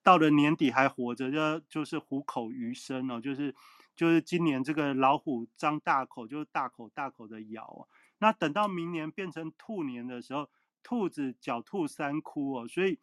[0.02, 3.54] 到了年底还活着，就就是虎口余生哦，就是。
[3.94, 7.86] 就是今年这个老虎张大口，就是大口大口的咬哦。
[8.20, 10.48] 那等到明年变成兔年的时候，
[10.82, 12.98] 兔子狡兔三窟哦，所以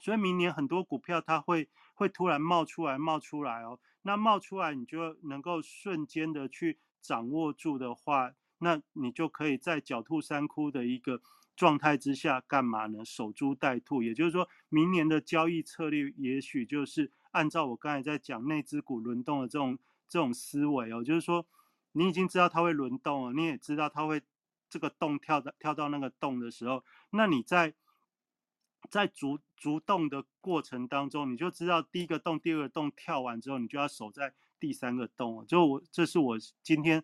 [0.00, 3.80] 所以明年很多股票它会会突然冒出来冒出来哦。
[4.02, 11.20] 那冒出来你就能够瞬间的去掌握住的话，那你就可以在狡兔三窟的一个
[11.56, 13.04] 状态之下干嘛呢？
[13.04, 19.78] 守株待兔，也就是说明年的交易策略也许就是按照我刚才在讲内资股轮动的这种。
[20.08, 21.44] 这种思维哦，就是说，
[21.90, 24.22] 你已经知道它会轮动了，你也知道它会
[24.70, 27.74] 这个洞跳到跳到那个洞的时候，那你在
[28.88, 35.44] 在逐逐动的过程当中，你就知道第一个洞、第二个洞跳完之后，你就要守在第三个洞。
[35.44, 37.02] 就我这是我今天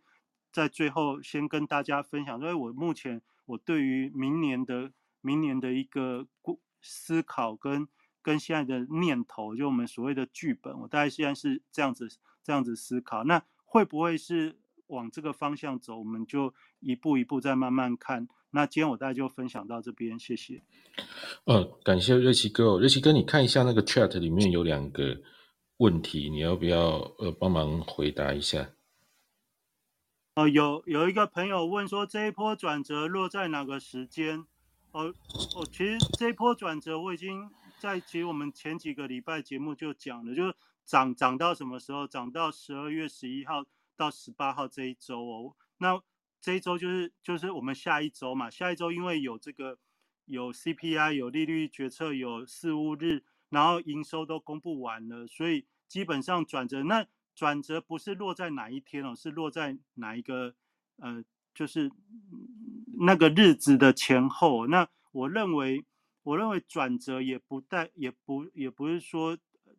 [0.52, 7.88] 在最后先跟大家分享，因为我目前我对于明年的明年的一个过思考跟
[8.22, 12.08] 跟现在的念头，就我们所谓的剧本，我大概现在是这样子
[12.42, 13.24] 这样子思考。
[13.24, 15.98] 那会不会是往这个方向走？
[15.98, 18.28] 我们就一步一步再慢慢看。
[18.50, 20.62] 那今天我大概就分享到这边，谢谢。
[21.46, 22.78] 嗯，感谢瑞奇哥。
[22.78, 25.20] 瑞奇哥，你看一下那个 chat 里面有两个
[25.78, 28.70] 问题，你要不要呃帮忙回答一下？
[30.34, 34.46] 哦，有有一个朋友问说，这一波转折落在哪个时间？
[34.92, 35.14] 哦
[35.54, 40.54] 哦，其实这一波转折我已经在其实我们前几个礼拜节目就讲了，就是
[40.86, 42.06] 涨涨到什么时候？
[42.08, 45.54] 涨到十二月十一号到十八号这一周哦。
[45.76, 46.00] 那
[46.40, 49.76] 这一周就是就是我们下一周嘛，下一周因为有这个
[50.24, 60.54] 有 CPI 有利率决策有四五日，然后营收都公布完了，所以基本上转折那转折不是落在哪一天哦，是落在哪一个
[60.96, 61.24] 呃
[61.54, 61.90] 就是
[63.00, 64.66] 那个日子的前后。
[64.66, 65.84] 那我认为
[66.22, 69.36] 我认为转折也不带也不也不是说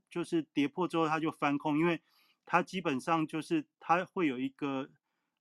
[0.09, 2.01] 就是跌破之后它就翻空，因为
[2.45, 4.89] 它基本上就是它会有一个。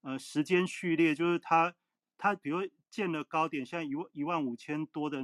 [0.04, 1.72] 呃，时间序列就是它，
[2.18, 2.58] 它比如
[2.90, 5.22] 建了高点，现在一万一万五千多的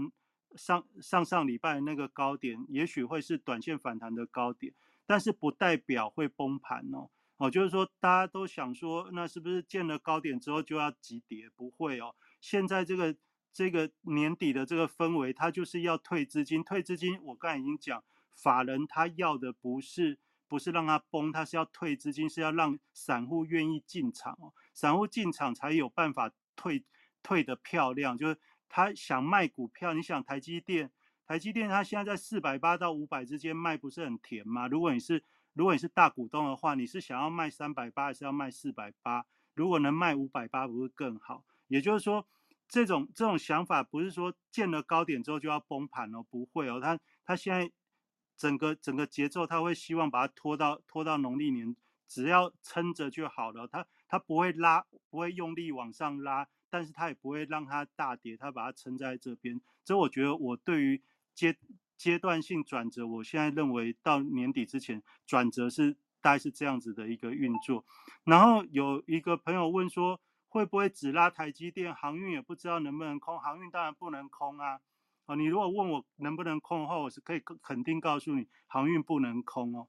[0.54, 4.72] 上上上礼拜那个高点，也许会是短线反弹的高点，
[5.08, 7.08] 但是不代表会崩盘哦。
[7.38, 11.50] 哦，就是说大家都想说，那是不是建了高点之后就要急跌？
[11.56, 12.14] 不会哦。
[12.40, 13.16] 现在这个
[13.52, 17.18] 这个年底的这个氛围，它就是要退资金，退资金。
[17.24, 18.04] 我刚才已经讲，
[18.36, 20.18] 法人他要的不是。
[20.50, 24.54] 不是让它崩，他是要退资金，是要让散户愿意进场哦。
[24.72, 26.86] 散户进场才有办法退
[27.22, 28.16] 退的漂亮。
[28.16, 30.90] 就是他想卖股票，你想台积电，
[31.28, 34.66] 台积电它现在在四百八到五百之间卖，不是很甜吗？
[34.66, 35.22] 如果你是
[35.52, 39.26] 如果你是大股东的话，你是想要卖三百八，还是要卖四百八？
[39.54, 41.44] 如果能卖五百八，不是更好？
[41.68, 42.26] 也就是说，
[42.66, 46.80] 这种这种想法不是说见了高点之后就要崩盘哦，不会哦。
[46.80, 47.70] 它它现在。
[48.40, 51.74] 整个整个节奏，他会希望把它拖到拖到农历年，
[52.06, 53.66] 只要撑着就好了。
[53.66, 59.60] 它它不会拉，不会用力往上拉，但是它也不会让它大跌，它把它撑在这边。
[59.84, 61.02] 所以我觉得我对于
[61.38, 61.56] 阶
[61.96, 67.84] 阶段性转折，我现在认为到年底之前转折是大概是这样子的一个运作。
[68.24, 73.38] 然后有一个朋友问说，会不会只拉台积电，航运也不知道能不能空？
[73.38, 74.80] 航运当然不能空啊。
[75.26, 79.86] 哦，你如果问我能不能空的话，我是可以肯定告诉你，航运不能空哦。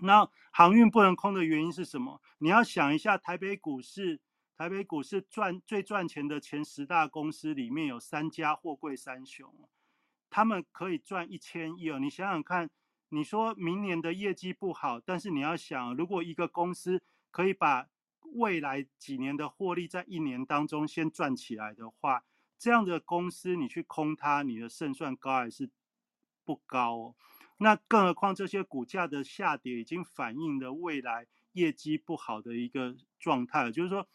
[0.00, 2.22] 那航运不能空的原因是什么？
[2.38, 4.20] 你要想一下，台北股市，
[4.56, 9.52] 台北股市赚最赚钱的前十大公司里面有三家货柜三雄，
[10.30, 11.98] 他们可以赚一千亿哦。
[11.98, 12.70] 你想想看，
[13.08, 17.88] 你说明年的业绩不好，但是你要想，如果一个公司可以把
[18.34, 22.24] 未来几年的获利在一年当中先赚起来的话，
[22.58, 25.70] 这样的公司，你去空它，你的胜算高还是
[26.44, 26.94] 不高？
[26.96, 27.14] 哦？
[27.58, 34.06] 那更何况这些股价的下跌已经反映了未来业绩不好的一个状态，就是说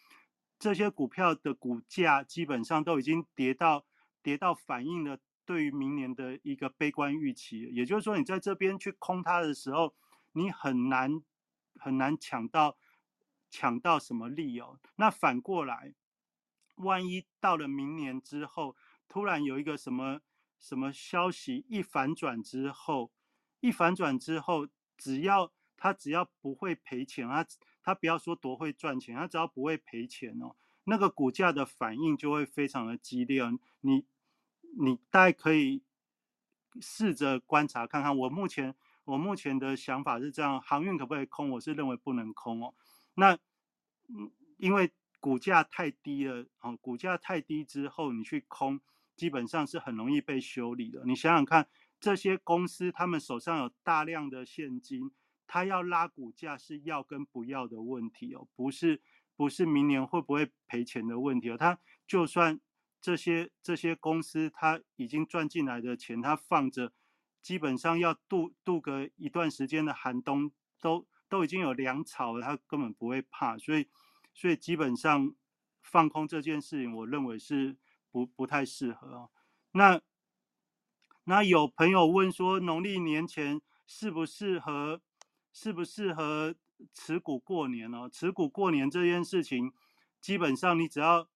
[0.60, 3.86] 这些股票的股价基本上都已经跌到
[4.22, 5.18] 跌到反映了
[5.52, 7.70] 对于明年的一个悲观预期。
[7.74, 9.94] 也就是说，你在这边去空它的时候，
[10.32, 11.22] 你很难
[11.76, 12.78] 很难抢到
[13.50, 14.80] 抢到什么利哦。
[14.96, 15.94] 那反过来。
[16.76, 18.76] 万一到了明年之后，
[19.08, 20.22] 突然有一个什么
[20.58, 23.12] 什么消息一反转之后，
[23.60, 27.46] 一反转之后，只要他只要不会赔钱，他
[27.84, 33.44] 他不要说多会赚钱，他只要不会赔钱哦，那个股价的反应就会非常的激烈。
[33.82, 34.06] 你
[34.80, 35.84] 你大概可以
[36.80, 38.18] 试着观察看看。
[38.18, 41.50] 我目前我目前的想法是这样：航运可不可以空？
[41.52, 42.74] 我是认为不能空哦。
[43.16, 43.34] 那
[44.08, 44.92] 嗯，因为。
[45.24, 48.82] 股价太低了，哦，股价太低之后，你去空，
[49.16, 51.04] 基本上是很容易被修理的。
[51.06, 51.68] 你想想看，
[52.00, 55.12] 这些公司他们手上有大量的现金，
[55.46, 59.00] 他要拉股价是要跟不要的问题哦，不是
[59.36, 61.56] 不是明年会不会赔钱的问题哦。
[61.56, 62.60] 他就算
[63.02, 66.94] 这些这些公司他已经赚进来的钱，他放着，
[67.42, 73.88] 基本上要度度个一段时间的寒冬，都都已经有粮草了，他根本不会怕，所以。
[74.34, 75.36] 所以基本上
[75.82, 77.76] 放空这件事情，我认为是
[78.10, 79.30] 不不太适合。
[79.74, 80.02] 那
[81.26, 85.02] 那有朋友问说，农历年前适不适合
[85.52, 86.56] 适不适合
[86.94, 88.08] 持股过年哦？
[88.10, 89.74] 持股过年这件事情，
[90.22, 91.28] 基本上你只要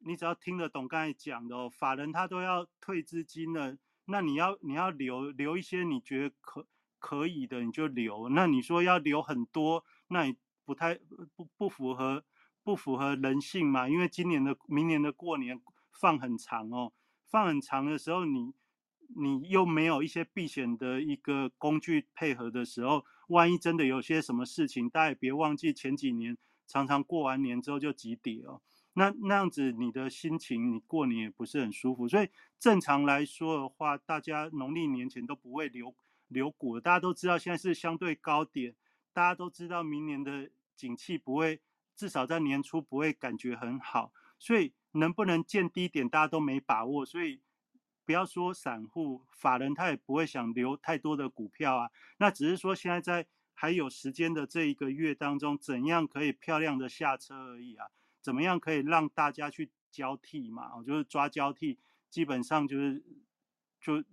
[0.00, 6.66] 你只要听得懂刚才讲的哦，法人他都要退资金的，那你要你要留留一些你觉得可
[6.98, 8.28] 可以的你就留。
[8.28, 10.98] 那你说要留很多，那你不太
[11.34, 12.24] 不不符合。
[12.62, 13.88] 不符合人性嘛？
[13.88, 15.58] 因为今年的、明年的过年
[15.98, 16.92] 放很长哦，
[17.24, 18.52] 放很长的时候，你
[19.16, 26.36] 你又没有一些避险的一个工具配合的时候，万一真的有些什么事情，大家也别忘记前几年
[26.66, 28.60] 常常过完年之后就急跌哦。
[28.94, 32.08] 那那样子你的心情，你过年也不是很舒服。
[32.08, 32.28] 所以
[32.58, 35.94] 正常来说的话，大家农历年前都不会留
[36.28, 36.80] 留股。
[36.80, 38.74] 大家都知道现在是相对高点，
[39.12, 41.60] 大家都知道明年的景气不会，
[41.94, 44.12] 至少在年初不会感觉很好。
[44.38, 47.06] 所以能不能见低点，大家都没把握。
[47.06, 47.40] 所以
[48.04, 51.90] 不要说散户、法人，他也不会想留太多的股票啊。
[52.18, 57.86] 那只是说现在在还有时间的这一个月当中，怎样可以漂亮的下车而已啊。
[58.20, 60.76] 怎么样可以让大家去交替嘛？
[60.76, 61.78] 我就是抓交替，
[62.10, 63.02] 基本上就是
[63.80, 64.04] 就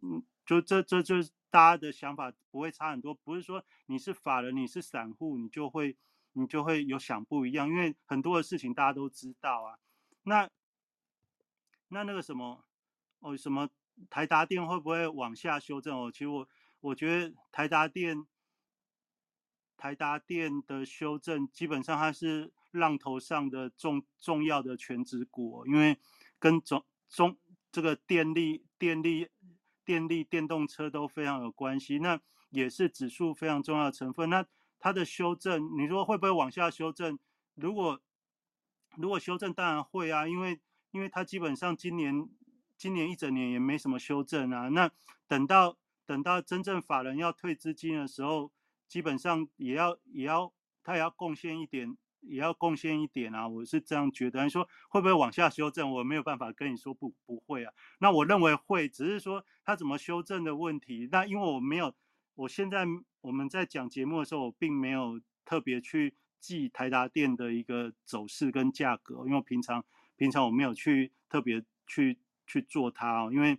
[0.45, 3.13] 就这这就是大家的想法不会差很多。
[3.13, 5.97] 不是说你是法人，你是散户，你就会
[6.33, 9.77] 你就会有想不一样，因为很多的事情大家都知道啊。
[10.23, 10.49] 那
[11.89, 12.63] 那那个什么
[13.19, 13.69] 哦，什么
[14.09, 16.11] 台达电会不会往下修正哦？
[16.11, 16.47] 其实我
[16.79, 18.25] 我觉得台达电
[19.75, 22.53] 台达电的修正基本上它是。
[22.78, 25.97] 浪头上的重重要的全职股，因为
[26.39, 27.38] 跟中中
[27.71, 29.28] 这个电力、电力、
[29.84, 32.19] 电力电动车都非常有关系，那
[32.49, 34.30] 也是指数非常重要的成分。
[34.30, 34.45] 那
[34.80, 37.17] 它的修正，你说会不会往下修正？
[37.55, 37.99] 如果
[38.95, 40.59] 如果修正，当然会啊，因为
[40.91, 42.28] 因为它基本上今年
[42.78, 44.69] 今年一整年也没什么修正啊。
[44.69, 44.89] 那
[45.28, 48.51] 等到等到真正法人要退资金的时候，
[48.88, 50.53] 基本上也要也要
[50.84, 51.97] 它也要贡献一点。
[52.30, 54.43] 也要贡献一点啊，我是这样觉得。
[54.43, 55.91] 你说会不会往下修正？
[55.91, 57.73] 我没有办法跟你说不不会啊。
[57.99, 61.07] 那我认为会，只是说它怎么修正的问题。
[61.11, 61.93] 那因为我没有，
[62.36, 62.86] 我现在
[63.21, 69.84] 我们在讲节目的时候，我并没有特别去记台达电的一个走势跟价格，因为平常
[70.15, 73.32] 平常我没有去特别去去做它哦。
[73.34, 73.57] 因为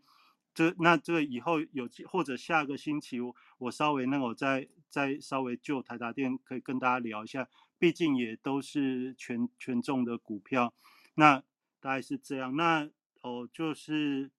[0.54, 7.48] 这那这个以后有或者下个星期我我稍微那我再再稍微就台达电可以跟大家聊一下。
[7.78, 10.74] 毕竟也都是权权重的股票，
[11.14, 11.42] 那
[11.80, 12.56] 大概是这样。
[12.56, 12.90] 那
[13.22, 14.30] 哦，就是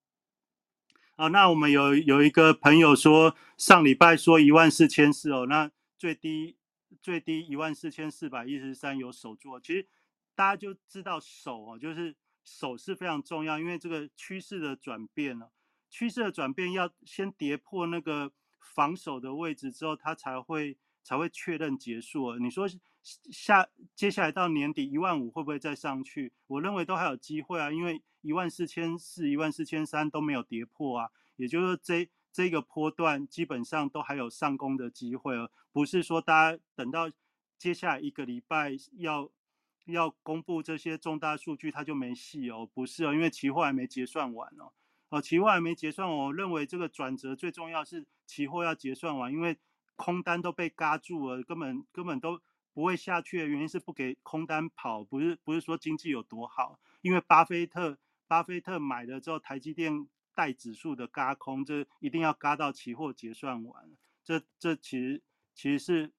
[1.15, 6.57] 哦，那我们有有一个朋友说，上礼拜说一万四千四哦，那最低
[7.01, 9.57] 最低一万四千四百一十三有守住。
[9.59, 9.87] 其实
[10.35, 12.13] 大家就知道守哦，就是
[12.43, 15.51] 守是非常重要，因为这个趋势的转变了，
[15.89, 22.25] 趋势的转变要先跌破那个防守的位置之后，它才会才会确认结束。
[22.25, 22.67] 哦你说？
[23.31, 26.31] 下接下来到年底一万五会不会再上去？
[26.47, 37.09] 我认为都还有机会啊，因为一万四千四、一万四千三都没有跌破啊，也就是说这这个波段基本上都还有上攻的机会哦，不是说大家等到
[37.57, 39.29] 接下来一个礼拜要
[39.85, 44.71] 要公布这些重大数据它就没戏哦，不是哦，因为期货还没结算完哦，
[45.09, 49.57] 哦期货还没结算，我认为这个转折最重要是期货要结算完，因为
[49.95, 52.39] 空单都被嘎住了，根本根本都。
[52.73, 57.97] 不会下去的原因是不给空单跑，不是不是说经济有多好，因为巴菲特
[58.27, 63.89] 巴菲特买了之后，台积电带指数的嘎空，这一定要嘎到期货结算完。
[64.23, 65.21] 这这其实
[65.53, 66.13] 其实是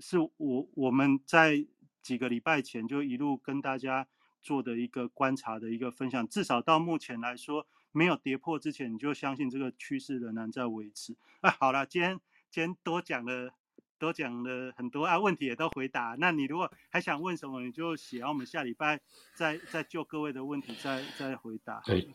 [0.00, 1.66] 是我我们在
[2.02, 4.06] 几个礼拜前就一路跟大家
[4.42, 11.16] 做的一个观察的一个分享，至少到目前来说，没有跌破之前，你就相信这个趋势仍然在维持。
[11.40, 12.20] 哎，好了，今天
[12.50, 13.54] 今天多讲了。
[14.00, 16.16] 都讲了很多啊，问题也都回答。
[16.18, 18.98] 那你如果还想问什么，你就写，我们下礼拜
[19.36, 21.82] 再再就各位的问题再再回答。
[21.84, 22.08] 对，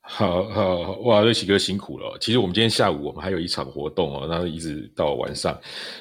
[0.00, 2.16] 好好哇，瑞奇哥辛苦了。
[2.20, 5.56] 其实我们今天下午我们还有一场活动哦，然后一直到晚上，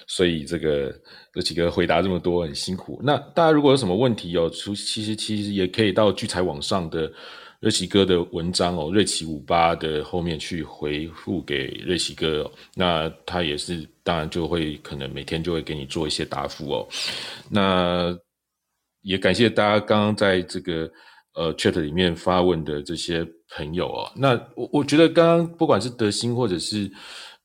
[0.07, 0.85] 所以这个
[1.34, 2.99] 瑞奇哥回答这么多很辛苦。
[3.03, 7.11] 那大家如果有什么问题哦，除其实其实也可以到聚财网上的。
[7.59, 16.88] 瑞奇哥的文章哦，瑞奇五八的后面去回复给瑞奇哥，哦那他也是当然就会可能每天就会给你做一些答复哦。
[17.49, 18.17] 那
[19.01, 20.89] 也感谢大家刚刚在这个
[21.35, 23.25] 呃 chat 里面发问的这些
[23.55, 24.11] 朋友哦。
[24.15, 26.91] 那我我觉得刚刚不管是德兴或者是。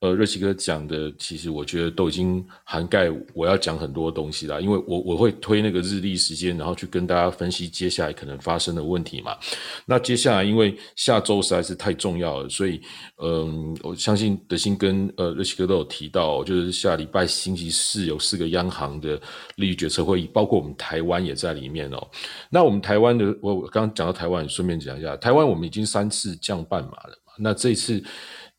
[0.00, 4.60] 呃，瑞奇哥讲的，其实我觉得都已经涵盖我要讲很多东西啦。
[4.60, 9.36] 因为我我会推那个日历时间，然后去跟大家分析接下来可能发生的问题嘛。
[9.84, 12.80] 那接下来，因为下周实在是太重要了，所以，
[13.20, 19.20] 嗯，我相信德兴跟呃瑞奇哥都有提到，就是下礼拜星期四有四个央行的
[19.56, 22.08] 利率决策会议，包括我们台湾也在里面哦。
[22.50, 27.32] 那我们台湾的，我刚刚讲到台湾，顺便讲一下，台湾我们已经三次降半码了嘛。
[27.36, 28.00] 那这次。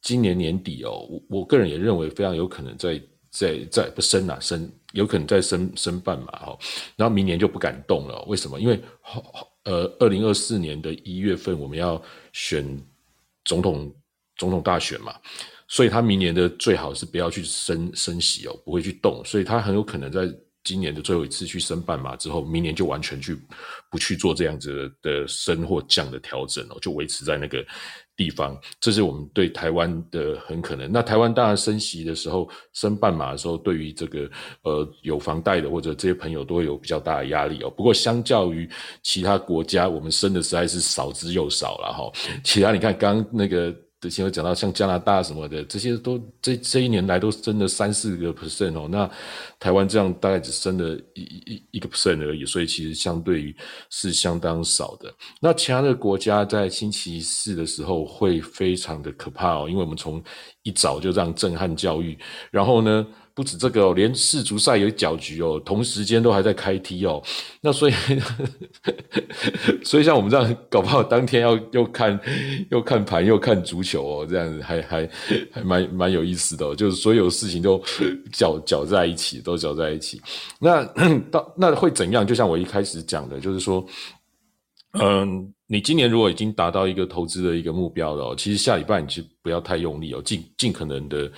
[0.02, 6.58] 今年年底哦，我我个人也认为非常有可能在在在不升啊升，有可能再升升半嘛哈，
[6.96, 8.24] 然后明年就不敢动了。
[8.28, 8.60] 为什么？
[8.60, 8.80] 因为
[9.64, 12.02] 呃，二零二四年的一月份我们要
[12.34, 12.66] 选
[13.46, 13.94] 总统
[14.38, 15.14] 总统大选嘛，
[15.68, 20.30] 所以他明年的最好是不要去升升息哦，不会去动，所以他很有可能在。
[20.62, 23.36] 今年的最后一次去升半码之后，明年就完全去
[23.90, 27.66] 不去做这样子的升或降的调整哦，就维持在那个
[28.20, 28.60] 地方。
[28.82, 30.92] 这是我们对台湾的很可能。
[30.92, 34.30] 那台湾当然升息的时候，升半码的时候，对于这个
[34.64, 37.70] 呃有房贷的或者这些朋友都会有比较大的压力哦。
[37.70, 38.70] 不过相较于
[39.02, 42.12] 其他国家，我们升的实在是少之又少了哈。
[42.44, 43.74] 其他你看刚那个。
[44.02, 49.10] 之前有讲到像加拿大什么的，这些都这这一年来都升了三四个 percent 哦，那
[49.60, 53.56] 台湾这样大概只升了一一一个 percent 而已，所以其实相对于
[53.90, 55.14] 是相当少的。
[55.42, 60.24] 那其他的国家在星期四的时候会非常的可怕哦，因为我们从
[60.64, 62.18] 一早就这样震撼教育，
[62.52, 63.06] 然后呢。
[63.40, 67.24] 不止这个哦，连世足赛有搅局哦，同时间都还在开踢哦。
[67.62, 67.94] 那所以，
[69.82, 72.20] 所以像我们这样搞不好当天要又看
[72.70, 75.10] 又看盘又看足球哦，这样子还还
[75.54, 77.82] 还蛮蛮有意思的，就是所有事情都
[78.34, 80.22] 搅搅在一起，都搅在一起。
[80.60, 80.84] 那
[81.32, 82.28] 到那会怎样？
[82.28, 83.86] 就像我一开始讲的，就是说，
[85.00, 91.32] 嗯，你今年如果已经达到一个投资的一个目标了，其实下礼拜你就不要太用力哦，尽尽可能的，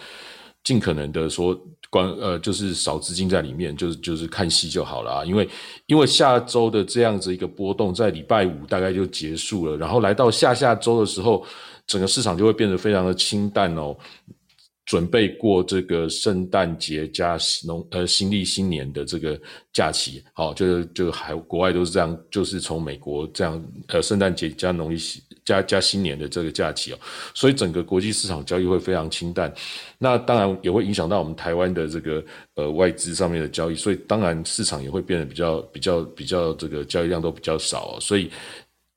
[0.63, 1.55] 尽可能的说。
[1.91, 5.26] 管呃，就是少资金在里面，就是就是看戏就好了啊。
[5.26, 5.47] 因为
[5.85, 11.45] 因为下周的这样子一个波动，在礼拜五大概就结束了，然后来到下下周的时候，
[11.85, 13.95] 整个市场就会变得非常的清淡哦。
[14.91, 19.39] 准备过这个圣诞节加农呃新历新年的这个
[19.72, 24.97] 假期，好，就是就还国外都是这样，就是从美国这样呃圣诞节加农历
[25.45, 26.99] 加加新年的这个假期哦，
[27.34, 29.49] 所以整个国际市场交易会非常清淡，
[29.97, 32.22] 那当然也会影响到我们台湾的这个
[32.55, 38.30] 呃外资上面的交易，所以当然市场也会变得比较比较比较这个交易量都比较少，所以。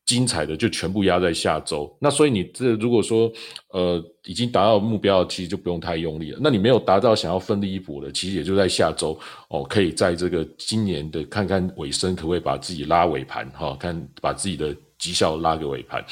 [0.06, 3.32] 精彩的就全部压在下周，那所以你这如果说
[3.70, 6.38] 呃已经达到目标，其实就不用太用力了。
[6.42, 9.18] 那你没有达到想要奋力一搏的，其实也就在下周
[9.48, 16.04] 哦，可以在这个今年的看看尾声，可不可以把自己拉尾盘哈，看把自己的绩效拉个尾盘。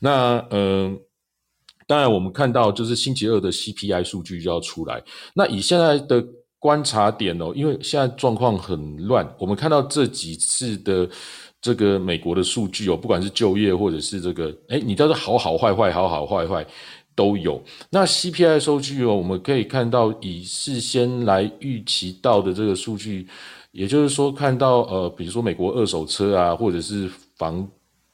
[0.00, 0.98] 那嗯，
[1.86, 5.02] 当然我们看到就是星期二的 CPI 数据就要出来。
[5.34, 6.24] 那以现在的
[6.58, 11.06] 观察点哦，因为现在状况很乱，我们看到这几次的。
[11.66, 16.64] 这个美国的数据哦，不管是就业或者是这个，哎，你叫做好好坏坏，好好坏坏
[17.16, 17.60] 都有。
[17.90, 23.26] 那 CPI 数据哦，我们可以看到以事先来预期到的这个数据，
[23.72, 27.66] 也就是说看到呃，比如说美国二手车啊，或者是房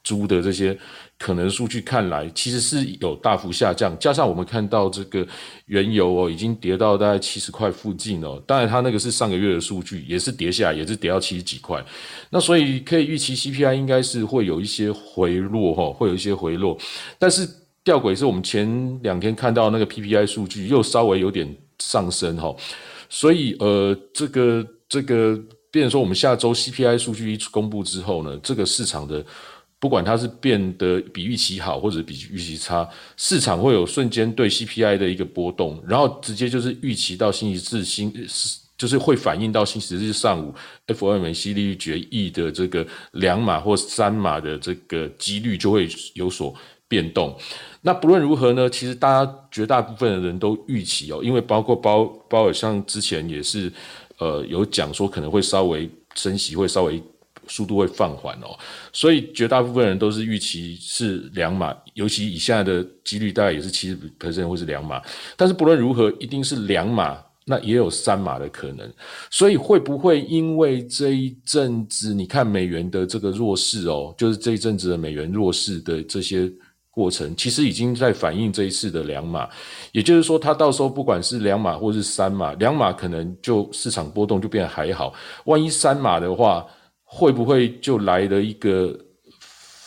[0.03, 0.75] 租的这些。
[1.23, 5.25] 可能数据看来其实是有大幅下降，加上我们看到这个
[5.67, 8.43] 原油哦，已经跌到大概七十块附近哦。
[8.45, 11.81] 当然，它那个是上个月的数据，也是跌下来，也是跌到七十几块。
[12.29, 16.77] 那所以可以预期 CPI 应该是会有一些回落哈，会有一些回落。
[17.17, 17.47] 但是
[17.85, 21.47] 吊诡是我们前两天看到那个 PPI 数据又稍微有点
[21.79, 22.53] 上升哈，
[23.07, 25.39] 所以呃，这个这个，
[25.71, 29.25] 变成说我们下周 CPI 数据一公布之后呢，这个市场的。
[29.83, 32.87] 不管它是变得比预期好或者比预期差，
[33.17, 38.09] 市场会有瞬间对 CPI 的一个波动，然后直接就是预期到星期四星
[38.77, 40.55] 就是会反映到星期日上午
[40.87, 46.55] FOMC 利率决议的这个两码或三码的这个几率就会有所
[46.87, 47.37] 变动。
[47.81, 53.69] 那不论如何呢，其实大家绝大部分的人都预期哦，因为包括包包尔像之前也是
[54.17, 57.03] 呃有讲说可能会稍微升息，会稍微。
[57.47, 58.57] 速度会放缓哦，
[58.91, 65.01] 所以绝大部分人都是预期是两码，尤其以现在的几率大概也是七十 percent 会是两码。
[65.35, 68.91] 但是不论如何，一定是两码，那也有三码的可能。
[69.29, 76.51] 所以会不会因为这一阵子你看美元的这个弱势哦，就是这一阵子的美元弱势的这些
[76.89, 79.49] 过程，其实已经在反映这一次的两码。
[79.91, 85.13] 也就是说，它到时候不管是两码或是三码，两码可能就市场波动就变得还好。
[85.45, 86.65] 万一三码的话，
[87.13, 88.97] 会不会就来了一个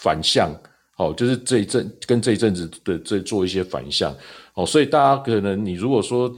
[0.01, 0.55] 反向？
[0.99, 4.15] 哦，就是这一阵跟这一阵子的这做一些反向
[4.55, 6.33] 哦，所以大家可能你如果说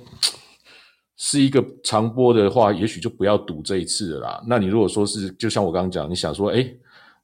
[1.16, 4.44] 是一个长波的话，也许就不要赌这一次了啦。
[4.48, 6.66] 那你如果说是，就像我刚刚讲，你想说，哎，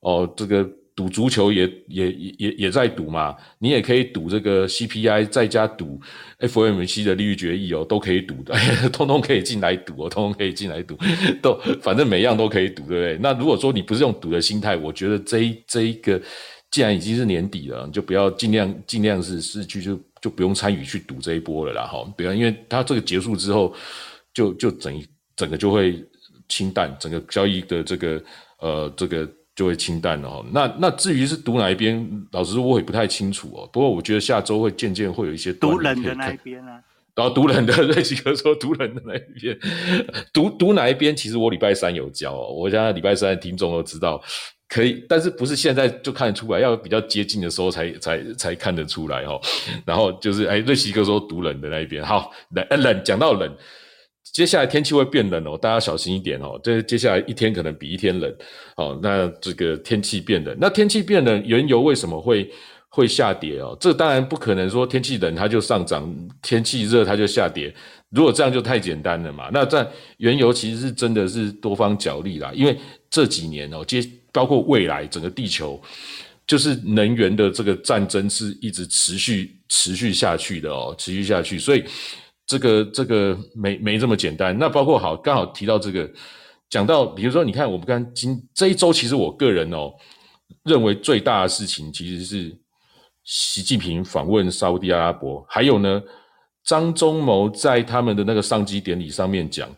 [0.00, 0.68] 哦，这个。
[0.96, 6.00] 赌足球也也也也在赌嘛，你也可以赌这个 CPI，再加赌
[6.38, 8.54] FOMC 的利率决议哦，都可以赌的，
[8.92, 10.96] 通通可以进来赌哦，通通可以进来赌，
[11.42, 13.18] 都反正每样都可以赌，对不对？
[13.20, 16.20] 那如果说你不是用赌的心态，我觉得这这一个
[16.70, 23.74] 既然已经是年底了，你就不要尽量尽量是是去就就不用参与去赌这一波了啦，哈，不要，因为它这个结束之后，
[24.32, 25.02] 就就整
[25.34, 26.00] 整个就会
[26.48, 28.22] 清淡，整个交易的这个
[28.60, 29.28] 呃这个。
[29.54, 30.44] 就会清淡了哈。
[30.52, 33.68] 那那至于是读哪一边，老实说我也不太清楚哦。
[33.72, 36.80] 不过我觉得下周会渐渐会有一些读冷的那一边啊。
[37.14, 39.56] 然后读冷的瑞奇哥说读冷的那一边，
[40.34, 41.14] 读读哪一边？
[41.14, 44.20] 其实我礼拜三有教哦，我相信礼拜三的听众都知道，
[44.68, 49.40] 可以，但是不是现在就看得出来，要比较接近的时候才才才看得出来哈。
[49.86, 53.56] 然后就是哎，瑞奇哥说读冷的那一边，好冷冷讲到冷。
[54.32, 56.58] 接下来天气会变冷哦，大家小心一点哦。
[56.62, 58.34] 这接下来一天可能比一天冷，
[58.76, 62.50] 哦，那这个天气变冷，那天气变冷，原油为什么会
[62.88, 63.76] 会下跌哦？
[63.78, 67.72] 这当然不可能说天气冷它就上涨，天气热它就下跌。
[68.10, 69.50] 如果这样就太简单了嘛。
[69.52, 69.86] 那在
[70.16, 72.76] 原油其实是真的是多方角力啦，因为
[73.10, 74.02] 这几年哦，接
[74.32, 75.80] 包括未来整个地球
[76.46, 81.84] 就是能源的这个战争是一直持续持续下去的哦，持续下去，所以。
[82.46, 84.56] 这个这个没没这么简单。
[84.58, 86.10] 那包括好刚好提到这个，
[86.68, 89.92] 讲到比如说，你看我们刚今这一周，其实我个人哦
[90.64, 92.54] 认为最大的事情其实是
[93.24, 96.02] 习近平访问沙地阿拉伯，还有呢
[96.64, 99.68] 张忠谋在他们的那个上机典礼上面讲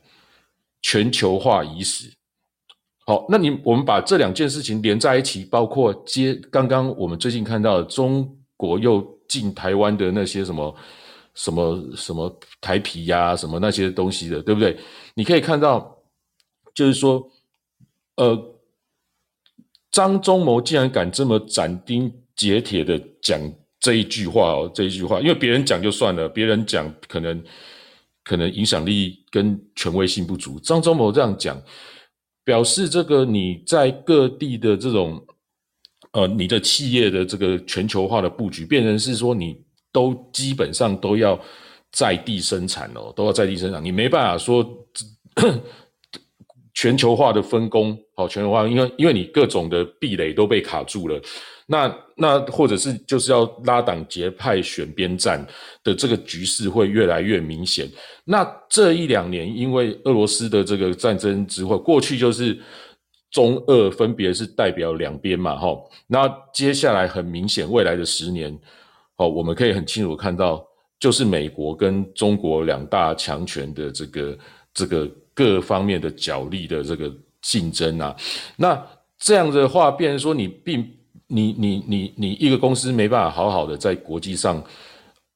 [0.82, 2.10] 全球化已死。
[3.06, 10.74] 好，那你我们把这两件事情连在一起，包括接刚刚我们最近看到中国又进台湾的那些什么。
[11.36, 14.74] 什么什么台皮呀，什么那些东西的，对不对？
[15.14, 15.96] 你可以看到，
[16.74, 17.30] 就是说，
[18.16, 18.56] 呃，
[19.90, 23.38] 张忠谋竟然敢这么斩钉截铁的讲
[23.78, 27.44] 这一句话哦，这一句话，因为别人讲就算了，别人讲可能
[28.24, 31.62] 可能影响力跟权威性不足，张忠谋这样讲，
[32.44, 35.22] 表示这个你在各地的这种，
[36.12, 39.65] 呃，你的企业的这个全球化的布局，变成是说你。
[39.96, 41.40] 都基本上都要
[41.90, 43.82] 在地生产哦，都要在地生产。
[43.82, 44.62] 你没办法说
[46.74, 51.18] 全球化的分工，好全球化，因为因为你各种的壁垒都被卡住了。
[51.66, 55.44] 那那或者是就是要拉党结派、选边站
[55.82, 57.90] 的这个局势会越来越明显。
[58.26, 62.58] 那这一两年，因为俄罗斯的这个战争之后，过去就是
[63.30, 65.74] 中俄分别是代表两边嘛，哈。
[66.06, 68.54] 那接下来很明显，未来的十年。
[69.16, 70.62] 哦，我们可以很清楚看到，
[71.00, 74.38] 就是美国跟中国两大强权的这个
[74.74, 77.10] 这个各方面的角力的这个
[77.40, 78.14] 竞争啊。
[78.56, 78.86] 那
[79.18, 80.86] 这样的话，变成说你并
[81.28, 84.62] 你你你你一个公司没办法好好的在国际上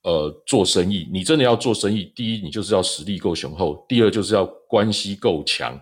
[0.03, 1.09] 呃做生意。
[1.11, 5.75] 你真的要做生意，第一你就是要实力够雄厚，第二就是要关系够强。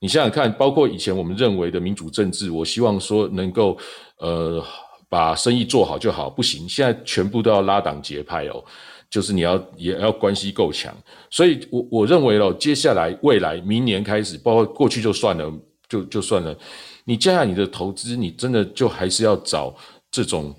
[0.00, 3.78] 你想想看，包括以前我们认为的民主政治，我希望说能够
[4.18, 4.62] 呃。
[5.08, 8.62] 把生意做好就好，不行，现在全部都要拉党结派哦，
[9.08, 10.94] 就是你要也要关系够强，
[11.30, 15.50] 所以我我认为哦，接下来未来明年开始，包括过去就算了，
[15.88, 16.54] 就就算了，
[17.04, 19.74] 你接下来你的投资，你真的就还是要找
[20.10, 20.54] 这种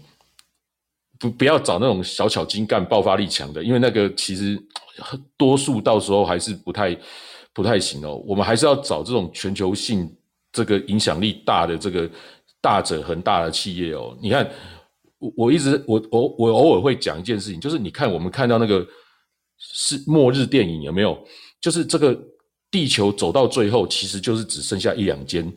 [1.19, 4.59] 不不要找那种小巧精干、爆发力强的，因为那个其实
[5.37, 6.97] 多数到时候还是不太
[7.53, 10.11] 不太行哦，我们还是要找这种全球性
[10.51, 12.09] 这个影响力大的这个。
[12.61, 14.49] 大者恒大的企业哦，你看，
[15.17, 18.85] 我我一直我我我偶尔会讲一件事情，就是你看我们看到那个
[19.57, 21.17] 是末日电影有没有？
[21.61, 22.17] 就是这个
[22.71, 25.51] 地球走到最后，其实就是只剩下一两间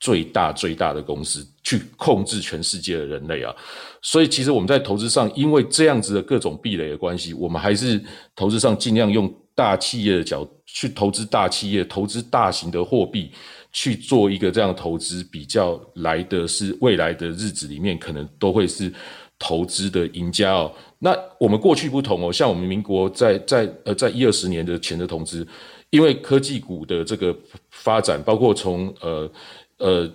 [0.00, 3.54] 最大最大的公司去控制全世界的人类啊。
[4.02, 8.00] 所以其实我们在投资上，因为这样子的各种壁垒的关系，我们还是
[8.36, 13.32] 投资上尽量用大企业的角去投资大企业，投资大型的货币。
[13.72, 18.92] 去做一个这样投资，比较来的是未来的日子里面，可能都会是
[19.38, 20.72] 投资的赢家哦。
[20.98, 25.46] 那我们过去不同哦，像我们民国在在呃在一二十年的前的投资，
[25.90, 27.36] 因为科技股的这个
[27.70, 29.30] 发展，包括从呃
[29.76, 30.10] 呃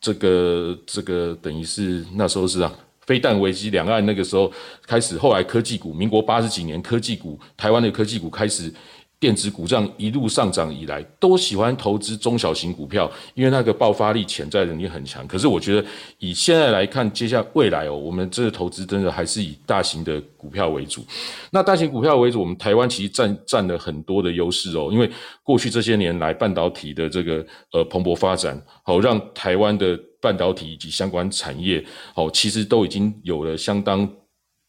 [0.00, 2.72] 这个这个等于是那时候是啊，
[3.06, 4.52] 飞弹危机，两岸那个时候
[4.86, 8.72] 开始，后来科技股，民国八十几年科技股，台湾的科技股开始。
[9.20, 15.28] 电子股这样一路上涨以来，都喜欢投资中小型股票，因为那个爆发力、潜在能力很强。
[15.28, 15.86] 可是我觉得
[16.16, 21.04] 以现在来看，接下来未来哦，我们这个投资真的还是以大型的股票为主。
[21.50, 25.10] 那大型股票为主，我们台湾其实占占了很多的优势哦，因为
[25.42, 27.44] 过去这些年来半导体的这个
[27.74, 31.84] 呃蓬勃发展，好让台湾的半导体以及相关产业
[32.14, 34.10] 哦，其实都已经有了相当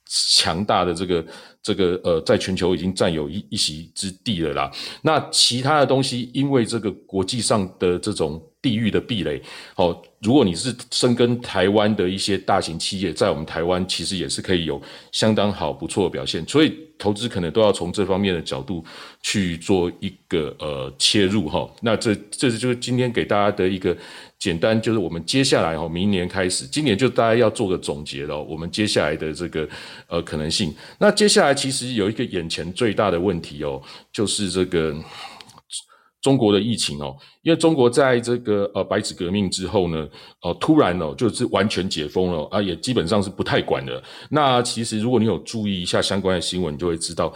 [0.09, 1.25] 强大的这个。
[1.63, 4.71] 这个呃，在全球已经占有一一席之地了啦。
[5.03, 9.41] 那其他的东西，因为这个国际上的这种地域的壁垒，
[9.75, 14.79] 哦，如果你是深耕台湾的一些大型企业，在我们台湾其实也是可以有
[15.11, 16.47] 相当好不错的表现。
[16.47, 18.85] 所以投资可能都要从这方面的角度
[19.23, 21.67] 去做一个呃切入哈。
[21.81, 23.97] 那这这是就是今天给大家的一个。
[24.41, 28.41] 简单就是我们接下来哦，明年开始，今年就大家要做个总结了。
[28.41, 29.69] 我们接下来的这个
[30.07, 33.79] 呃可能性，那接下来其实有一个眼前最大的问题哦，
[34.11, 34.95] 就是这个。
[36.21, 40.07] 中国的疫情哦，因为中国在这个呃白纸革命之后呢，
[40.43, 44.01] 呃突然哦就是完全解封了啊，也基本上是不太管了。
[44.29, 47.33] 那其实如果你有注意一下相关的新闻，就会知道，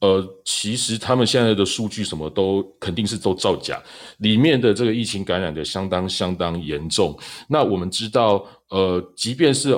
[0.00, 3.82] 呃，其实他们现在的数据什么都肯定是都造假，
[4.18, 7.18] 里面的这个疫情感染的相当相当严重。
[7.48, 9.76] 那我们知道，呃，即便是。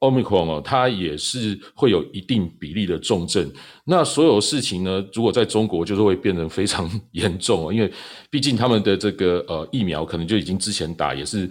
[0.00, 3.50] Omicron 哦，它也是会有一定比例的重症。
[3.84, 7.92] 那所有事情呢，如果在中国就是会变成非常 严重哦，因为
[8.30, 11.50] 毕竟他们的这个呃疫苗可能就已经之前打，也是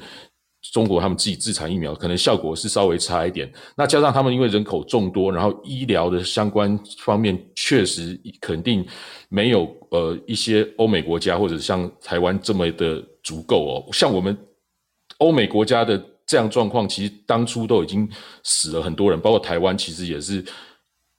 [0.71, 3.51] 中国他们自己自产疫苗，可能效果是稍微差一点。
[3.77, 8.85] 那加上他们因为人口众多，然后医疗的相关方面确实肯定
[9.29, 13.89] 没有呃一些欧美国家或者像台湾这么的足够哦。
[13.91, 14.37] 像我们
[15.19, 16.03] 欧美国家的。
[16.25, 18.09] 这样状况其实当初都已经
[18.43, 20.43] 死了很多人，包括台湾其实也是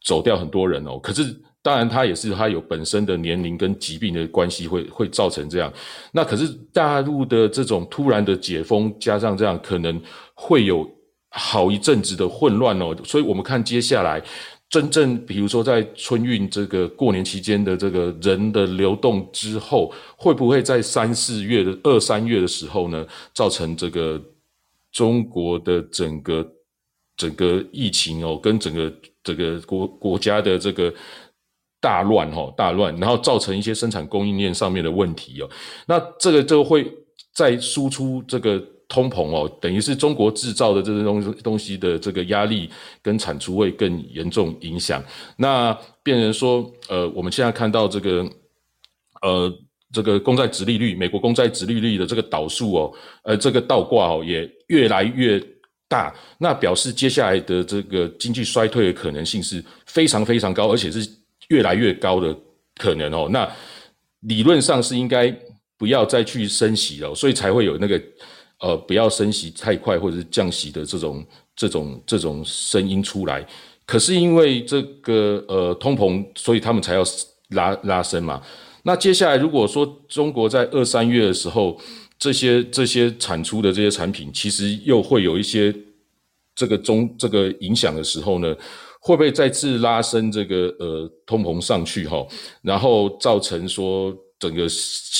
[0.04, 0.98] 走掉很多人哦。
[0.98, 1.24] 可是
[1.62, 5.72] 当然，它也是它有本身的年龄跟疾病的关系，会会造成这样。
[6.12, 9.98] 那可是大陆的这种突然的解封，加上这样，可能
[10.34, 10.86] 会有
[11.30, 12.94] 好一阵子的混乱哦。
[13.04, 14.22] 所以我们看接下来
[14.68, 24.22] 真正，比如说在春运这个过年期间的这个人的流动之后，会不会在三四月的二三月的时候呢，造成这个？
[24.94, 26.48] 中国的整个
[27.16, 28.92] 整个疫情哦，跟整个
[29.24, 30.94] 这个国国家的这个
[31.80, 35.50] 大乱哈大乱，然后造成一些生产供应链上面的问题哦，
[35.88, 36.88] 那这个就会
[37.34, 42.70] 在输出这个通膨哦，等于是中国制造的这些东东西的这个压力
[43.02, 45.02] 跟产出会更严重影响。
[45.36, 48.24] 那变成说，呃，我们现在看到这个，
[49.22, 49.52] 呃。
[49.94, 52.92] 这个公债值利率，美国公债值利率的这个导数哦，
[53.22, 55.40] 呃，这个倒挂哦也越来越
[55.88, 61.08] 大，那表示接下来的这个经济衰退的可能性是非常非常高，而且是
[61.48, 62.36] 越来越高的
[62.76, 63.28] 可能哦。
[63.30, 63.48] 那
[64.22, 65.32] 理论上是应该
[65.78, 68.02] 不要再去升息了，所以才会有那个
[68.58, 73.46] 呃不要升息太快或者是降息的这种这种这种声音出来。
[73.86, 77.04] 可是因为这个呃通膨，所以他们才要
[77.50, 78.42] 拉拉升嘛。
[78.86, 81.80] 那接下来，如果说中国在二三月的时候，
[82.18, 85.74] 这些这些产出的这些产品，其实又会有一些
[86.54, 88.54] 这个中这个影响的时候呢，
[89.00, 92.24] 会不会再次拉升这个呃通膨上去哈？
[92.62, 94.66] 然后造成说整个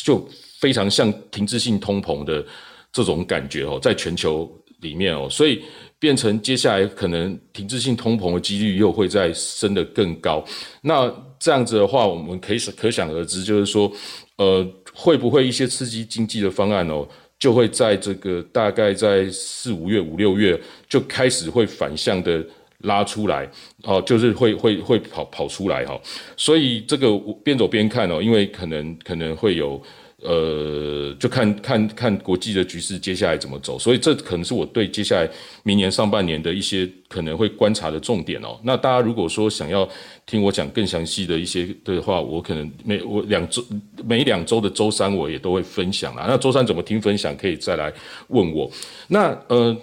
[0.05, 0.29] 就
[0.61, 2.45] 非常像停滞性通膨的
[2.93, 4.51] 这种感觉哦，在全球
[4.81, 5.63] 里面哦，所以
[5.99, 10.45] 变成接下来可能停滞性通膨的几率又会再升得更高。
[10.83, 11.11] 那
[11.45, 13.93] 这样子的话，我们可以可想而知，就是说，
[14.39, 17.07] 呃，会不会一些刺激经济的方案哦，
[17.39, 20.59] 就会在这个大概在四五月、五六月
[20.89, 22.43] 就开始会反向的
[22.79, 23.47] 拉出来，
[23.83, 26.01] 哦，就是会会会跑跑出来哈。
[26.35, 27.15] 所以这个
[27.45, 29.79] 边走边看哦，因为可能可能会有。
[30.25, 35.29] 呃，就看看看国际的局势接下来怎么走，所以这可能是我对接下来
[35.63, 38.59] 明年上半年的一些可能会观察的重点哦。
[38.63, 39.87] 那大家如果说想要
[40.25, 43.63] 听我讲更详细的一些的话，我可能每我两周
[44.03, 46.25] 每两周的周三我也都会分享啊。
[46.27, 47.93] 那周三怎么听分享，可以再来
[48.29, 48.71] 问我。
[49.09, 49.77] 那呃，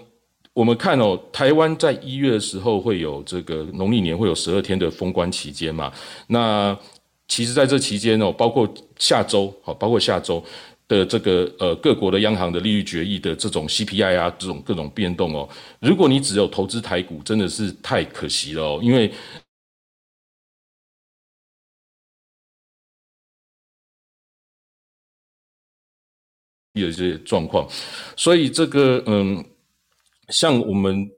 [0.54, 5.94] 我们看哦，台湾在一月的时候会有这个农历年会有十二天的封关期间嘛？
[6.28, 6.76] 那
[7.28, 8.68] 其实，在这期间哦，包括
[9.02, 10.44] 下周，好，包括下周
[10.88, 15.49] 的这个呃各国的央行的利率决议的这种 CPI 啊，这种各种变动哦，
[15.80, 19.11] 如果你只有投资台股，真的是太可惜了哦，因为
[26.73, 27.68] 有些状况，
[28.15, 29.44] 所以这个嗯，
[30.30, 31.11] 像我们。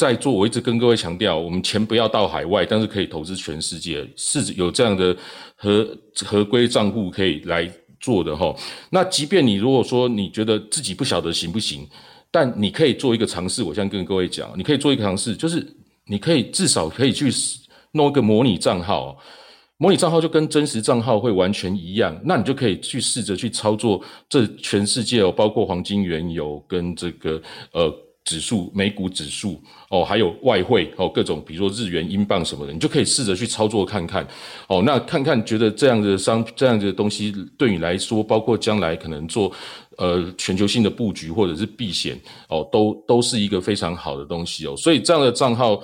[0.00, 5.14] 在做，我一直跟各位强调，我们钱不要到海外，但是可以投资全世界，是有这样的
[5.56, 5.86] 合
[6.24, 7.70] 合规账户可以来
[8.00, 8.56] 做的哈。
[8.88, 11.86] 那即便你如果说你觉得自己不晓得行不行，
[12.30, 13.62] 但你可以做一个尝试。
[13.62, 15.62] 我先跟各位讲，你可以做一个尝试，就是
[16.06, 17.30] 你可以至少可以去
[17.92, 19.14] 弄一个模拟账号，
[19.76, 27.38] 模拟账号就跟真实账号会完全一样，那你就可以去试着去操作这全世界哦，包括黄金、原油跟这个
[27.72, 27.94] 呃。
[28.30, 34.24] 指数、美股指数哦，还有外汇哦，各种比如说日元、英镑什么的，你就可以试着去操作看看
[34.68, 34.80] 哦。
[34.86, 39.50] 那看看觉得这样的商这样子的东西对你来说，包括将来可能做
[39.96, 42.16] 呃全球性的布局或者是避险
[42.48, 44.76] 哦，都都是一个非常好的东西哦。
[44.76, 45.82] 所以这样的账号。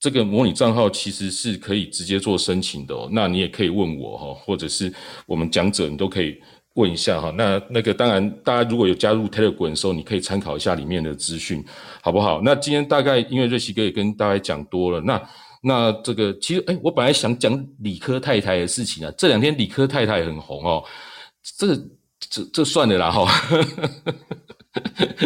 [0.00, 4.92] 这个模拟账号其实是可以直接做申请的哦，那你也可以问我哈，或者是
[5.24, 6.36] 我们讲者，你都可以
[6.74, 7.32] 问一下哈。
[7.36, 11.64] 那那个当然，大家如果有加入 Telegram 的时候，你可以参考一下里面的资讯，
[12.02, 12.40] 好不好？
[12.42, 15.20] 那今天大概因为瑞奇哥也跟大家讲多了，那
[15.62, 20.84] 那这个其实哎，我本来想讲理科太太的事情啊，这两天理科太太很红哦，
[21.58, 21.74] 这
[22.30, 23.26] 这这算了啦哈。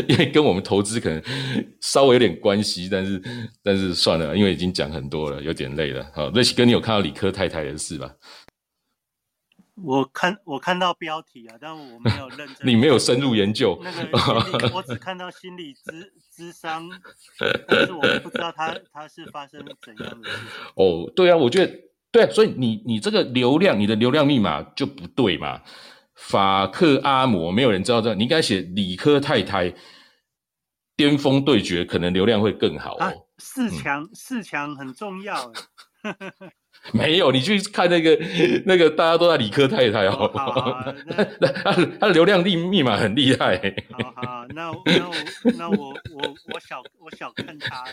[0.07, 1.23] 因为跟我们投资可能
[1.81, 3.23] 稍微有点关系，但是
[3.65, 6.07] 但是算了，因为已经讲很多了，有点累了。
[6.15, 8.11] 好，瑞奇哥，你有看到理科太太的事吧？
[9.83, 12.67] 我看我看到标题啊，但我没有认真。
[12.67, 16.89] 你没有深入研究那个，我只看到心理智智商，
[17.67, 20.37] 但是我不知道他他是发生怎样的事。
[20.77, 21.73] 哦，对啊，我觉得
[22.11, 25.63] 对，所以你你这个流量，你的流量密码就不对嘛。
[26.15, 29.73] 法克阿摩，没有人知道这，你应该写理科太太
[30.97, 33.27] 巅峰对决，可能流量会更好哦。
[33.39, 35.53] 四强，四强很重要。
[36.95, 38.19] 没有，你去看那个
[38.65, 40.31] 那个，大家都在理科太太哦。
[41.41, 43.75] 那他他的流量密密码很厉害。
[43.91, 45.15] 好好，那那我
[45.59, 47.91] 那我我我小我小看他了。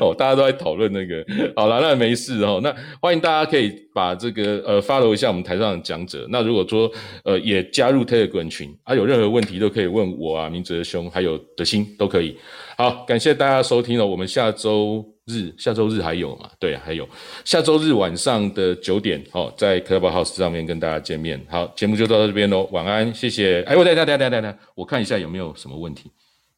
[0.00, 1.24] 哦，大家都在讨论那个，
[1.54, 2.60] 好了，那没事哦。
[2.62, 6.26] 那欢迎大家可以把这个呃 follow 一下我们台上的讲者。
[6.30, 6.90] 那如果说
[7.24, 12.36] 呃也加入 Telegram 群，啊有任何问题都可以问我啊，明哲兄还有德兴都可以。
[12.76, 15.15] 好，感谢大家收听了，我们下周。
[15.26, 16.50] 日下周日还有嘛？
[16.58, 17.08] 对，还有
[17.44, 21.44] 下周日晚上的九点，哦，在 Clubhouse 上面跟大家见面。
[21.50, 23.62] 好，节目就到这边喽，晚安，谢谢。
[23.62, 26.10] 哎，我等等等等等等，我看一下有没有什么问题。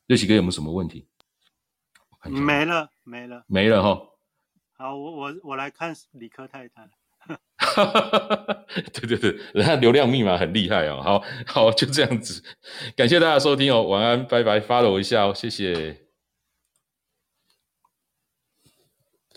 [0.06, 1.06] 瑞奇哥有没有什么问题？
[2.24, 4.00] 没了，没了，没了哈。
[4.76, 6.88] 好，我我我来看理科太太。
[8.92, 11.00] 对对对，人家流量密码很厉害哦。
[11.02, 12.42] 好好，就这样子，
[12.96, 16.07] 感谢大家收听哦，晚安，拜拜，follow 一下哦，谢谢。